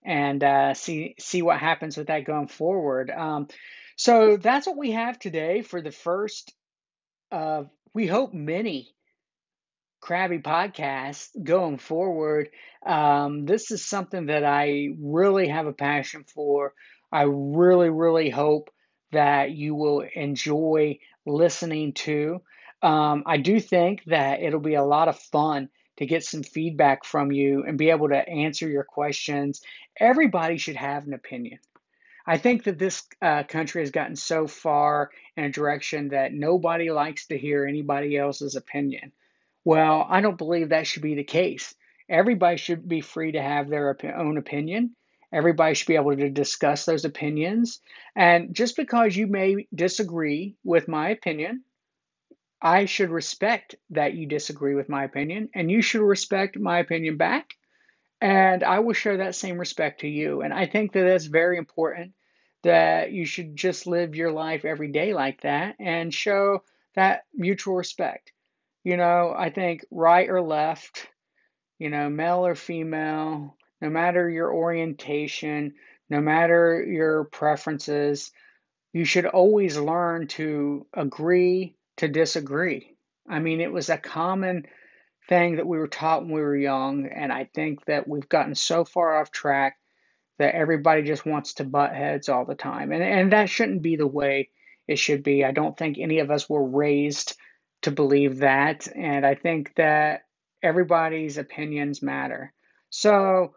and 0.04 0.44
uh, 0.44 0.74
see 0.74 1.16
see 1.20 1.42
what 1.42 1.60
happens 1.60 1.98
with 1.98 2.08
that 2.08 2.26
going 2.26 2.48
forward. 2.48 3.12
Um, 3.12 3.48
so 3.96 4.38
that's 4.38 4.68
what 4.68 4.78
we 4.78 4.92
have 4.92 5.18
today 5.18 5.62
for 5.62 5.82
the 5.82 5.92
first 5.92 6.54
of 7.32 7.70
we 7.96 8.08
hope 8.08 8.34
many 8.34 8.94
crabby 10.02 10.40
podcasts 10.40 11.30
going 11.42 11.78
forward. 11.78 12.50
Um, 12.86 13.46
this 13.46 13.72
is 13.72 13.88
something 13.88 14.26
that 14.26 14.44
I 14.44 14.90
really 15.00 15.48
have 15.48 15.66
a 15.66 15.74
passion 15.74 16.26
for. 16.26 16.74
I 17.10 17.24
really, 17.24 17.90
really 17.90 18.30
hope 18.30 18.70
that 19.14 19.52
you 19.52 19.76
will 19.76 20.04
enjoy 20.14 21.00
listening 21.26 21.94
to. 21.94 22.42
Um, 22.84 23.24
I 23.26 23.38
do 23.38 23.62
think 23.62 24.04
that 24.08 24.42
it'll 24.42 24.60
be 24.60 24.76
a 24.76 24.84
lot 24.84 25.08
of 25.08 25.18
fun 25.18 25.70
to 25.98 26.06
get 26.06 26.26
some 26.26 26.44
feedback 26.44 27.06
from 27.06 27.32
you 27.32 27.64
and 27.66 27.78
be 27.78 27.92
able 27.92 28.10
to 28.10 28.30
answer 28.30 28.68
your 28.68 28.84
questions. 28.84 29.62
Everybody 29.98 30.58
should 30.58 30.76
have 30.76 31.08
an 31.08 31.14
opinion. 31.14 31.60
I 32.28 32.38
think 32.38 32.64
that 32.64 32.80
this 32.80 33.04
uh, 33.22 33.44
country 33.44 33.82
has 33.82 33.92
gotten 33.92 34.16
so 34.16 34.48
far 34.48 35.12
in 35.38 35.44
a 35.44 35.52
direction 35.52 36.10
that 36.10 36.34
nobody 36.34 36.90
likes 36.92 37.28
to 37.28 37.38
hear 37.38 37.66
anybody 37.66 38.18
else's 38.18 38.56
opinion. 38.56 39.12
Well, 39.64 40.06
I 40.10 40.22
don't 40.22 40.38
believe 40.38 40.70
that 40.70 40.88
should 40.88 41.04
be 41.04 41.16
the 41.16 41.24
case. 41.24 41.76
Everybody 42.10 42.58
should 42.58 42.88
be 42.88 43.02
free 43.02 43.34
to 43.34 43.42
have 43.42 43.70
their 43.70 43.96
own 44.18 44.38
opinion. 44.38 44.96
Everybody 45.32 45.74
should 45.74 45.88
be 45.88 45.96
able 45.96 46.16
to 46.16 46.30
discuss 46.30 46.86
those 46.86 47.06
opinions. 47.06 47.82
And 48.16 48.54
just 48.54 48.76
because 48.76 49.16
you 49.16 49.28
may 49.28 49.68
disagree 49.74 50.56
with 50.64 50.88
my 50.88 51.10
opinion, 51.10 51.64
I 52.62 52.86
should 52.86 53.10
respect 53.10 53.76
that 53.92 54.14
you 54.14 54.28
disagree 54.28 54.76
with 54.76 54.90
my 54.90 55.04
opinion, 55.04 55.50
and 55.54 55.70
you 55.70 55.82
should 55.82 56.02
respect 56.02 56.58
my 56.58 56.80
opinion 56.80 57.18
back. 57.18 57.54
And 58.22 58.64
I 58.64 58.80
will 58.80 58.94
show 58.94 59.18
that 59.18 59.36
same 59.36 59.58
respect 59.58 60.02
to 60.02 60.08
you. 60.08 60.42
And 60.42 60.54
I 60.54 60.66
think 60.66 60.94
that 60.94 61.04
that's 61.04 61.26
very 61.26 61.58
important 61.58 62.14
that 62.64 63.12
you 63.12 63.26
should 63.26 63.56
just 63.56 63.86
live 63.86 64.16
your 64.16 64.32
life 64.32 64.66
every 64.66 64.92
day 64.92 65.14
like 65.14 65.42
that 65.42 65.76
and 65.80 66.14
show 66.14 66.64
that 66.96 67.26
mutual 67.34 67.76
respect. 67.76 68.32
You 68.84 68.98
know, 68.98 69.34
I 69.38 69.50
think 69.50 69.86
right 69.92 70.30
or 70.30 70.42
left, 70.42 71.08
you 71.78 71.90
know, 71.90 72.10
male 72.10 72.46
or 72.46 72.56
female, 72.56 73.56
no 73.82 73.90
matter 73.90 74.30
your 74.30 74.54
orientation, 74.54 75.74
no 76.10 76.22
matter 76.22 76.84
your 76.84 77.26
preferences, 77.26 78.32
you 78.94 79.06
should 79.06 79.26
always 79.26 79.78
learn 79.78 80.28
to 80.28 80.88
agree 80.94 81.76
to 81.98 82.08
disagree. 82.08 82.96
I 83.28 83.40
mean, 83.40 83.60
it 83.60 83.72
was 83.72 83.90
a 83.90 83.98
common 83.98 84.66
thing 85.28 85.58
that 85.58 85.68
we 85.68 85.78
were 85.78 85.88
taught 85.88 86.24
when 86.24 86.34
we 86.34 86.42
were 86.42 86.56
young. 86.56 87.08
And 87.08 87.32
I 87.32 87.50
think 87.54 87.86
that 87.86 88.08
we've 88.08 88.30
gotten 88.30 88.56
so 88.56 88.86
far 88.86 89.20
off 89.20 89.32
track 89.32 89.78
that 90.38 90.56
everybody 90.56 91.04
just 91.04 91.26
wants 91.26 91.56
to 91.56 91.64
butt 91.64 91.94
heads 91.94 92.30
all 92.30 92.46
the 92.46 92.56
time. 92.56 92.92
And, 92.92 93.04
and 93.04 93.34
that 93.34 93.50
shouldn't 93.50 93.82
be 93.82 93.96
the 93.96 94.08
way 94.08 94.50
it 94.88 95.00
should 95.00 95.24
be. 95.24 95.44
I 95.44 95.52
don't 95.52 95.78
think 95.78 95.98
any 95.98 96.20
of 96.20 96.32
us 96.32 96.50
were 96.50 96.64
raised 96.64 97.38
to 97.84 97.92
believe 97.92 98.40
that. 98.40 98.88
And 98.94 99.26
I 99.26 99.36
think 99.36 99.74
that 99.76 100.26
everybody's 100.62 101.38
opinions 101.38 102.02
matter. 102.02 102.54
So 102.90 103.54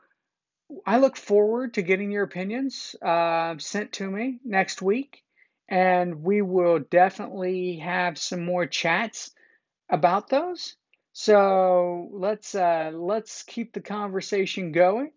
I 0.87 0.99
look 0.99 1.17
forward 1.17 1.75
to 1.75 1.83
getting 1.83 2.11
your 2.11 2.25
opinions 2.25 2.95
uh, 3.03 3.57
sent 3.59 3.93
to 3.93 4.11
me 4.11 4.39
next 4.45 4.83
week. 4.83 5.23
And 5.69 6.23
we 6.23 6.41
will 6.43 6.79
definitely 6.79 7.77
have 7.77 8.19
some 8.19 8.45
more 8.45 8.67
chats 8.67 9.31
about 9.91 10.29
those. 10.29 10.77
So 11.21 12.11
let's 12.13 12.55
uh, 12.55 12.93
let's 12.95 13.43
keep 13.43 13.73
the 13.73 13.81
conversation 13.81 14.71
going, 14.71 15.11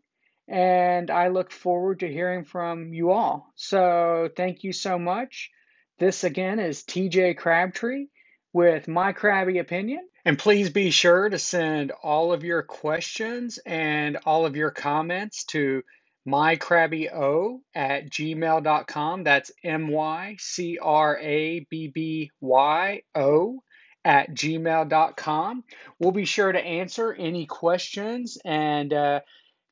and 0.48 1.12
I 1.12 1.28
look 1.28 1.52
forward 1.52 2.00
to 2.00 2.12
hearing 2.12 2.44
from 2.44 2.92
you 2.92 3.12
all. 3.12 3.54
So 3.54 4.28
thank 4.36 4.64
you 4.64 4.74
so 4.74 4.98
much. 4.98 5.52
This 6.00 6.24
again 6.24 6.58
is 6.58 6.82
TJ 6.82 7.38
Crabtree 7.38 8.08
with 8.52 8.88
My 8.88 9.14
Crabby 9.14 9.60
Opinion. 9.60 10.02
And 10.26 10.40
please 10.40 10.72
be 10.72 10.90
sure 10.90 11.30
to 11.30 11.38
send 11.38 11.92
all 11.92 12.34
of 12.34 12.44
your 12.44 12.64
questions 12.64 13.60
and 13.64 14.18
all 14.26 14.48
of 14.48 14.56
your 14.56 14.72
comments 14.72 15.44
to 15.50 15.84
mycrabbyo 16.28 17.60
at 17.76 18.10
gmail.com. 18.10 19.24
That's 19.24 19.52
M 19.64 19.88
Y 19.88 20.38
C 20.40 20.80
R 20.82 21.20
A 21.20 21.60
B 21.70 21.90
B 21.90 22.32
Y 22.42 23.04
O 23.14 23.62
at 24.04 24.32
gmail.com. 24.32 25.64
We'll 26.00 26.12
be 26.12 26.26
sure 26.26 26.52
to 26.52 26.60
answer 26.60 27.14
any 27.14 27.46
questions 27.46 28.38
and 28.44 28.94
uh, 28.94 29.20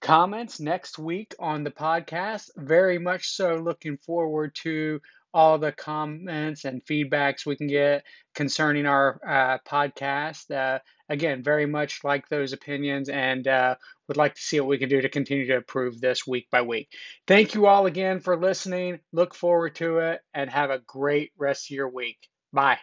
comments 0.01 0.59
next 0.59 0.99
week 0.99 1.35
on 1.39 1.63
the 1.63 1.71
podcast. 1.71 2.49
Very 2.55 2.99
much 2.99 3.29
so 3.29 3.55
looking 3.55 3.97
forward 3.97 4.55
to 4.63 5.01
all 5.33 5.57
the 5.57 5.71
comments 5.71 6.65
and 6.65 6.83
feedbacks 6.85 7.45
we 7.45 7.55
can 7.55 7.67
get 7.67 8.03
concerning 8.33 8.85
our 8.85 9.19
uh, 9.27 9.57
podcast. 9.67 10.49
Uh, 10.51 10.79
again, 11.07 11.43
very 11.43 11.65
much 11.65 12.03
like 12.03 12.27
those 12.29 12.53
opinions 12.53 13.09
and 13.09 13.47
uh, 13.47 13.75
would 14.07 14.17
like 14.17 14.35
to 14.35 14.41
see 14.41 14.59
what 14.59 14.69
we 14.69 14.77
can 14.77 14.89
do 14.89 15.01
to 15.01 15.09
continue 15.09 15.45
to 15.47 15.57
improve 15.57 15.99
this 15.99 16.25
week 16.25 16.47
by 16.51 16.61
week. 16.61 16.89
Thank 17.27 17.53
you 17.53 17.67
all 17.67 17.85
again 17.85 18.19
for 18.19 18.37
listening. 18.39 18.99
Look 19.11 19.35
forward 19.35 19.75
to 19.75 19.99
it 19.99 20.21
and 20.33 20.49
have 20.49 20.71
a 20.71 20.79
great 20.79 21.31
rest 21.37 21.67
of 21.69 21.75
your 21.75 21.89
week. 21.89 22.27
Bye. 22.51 22.77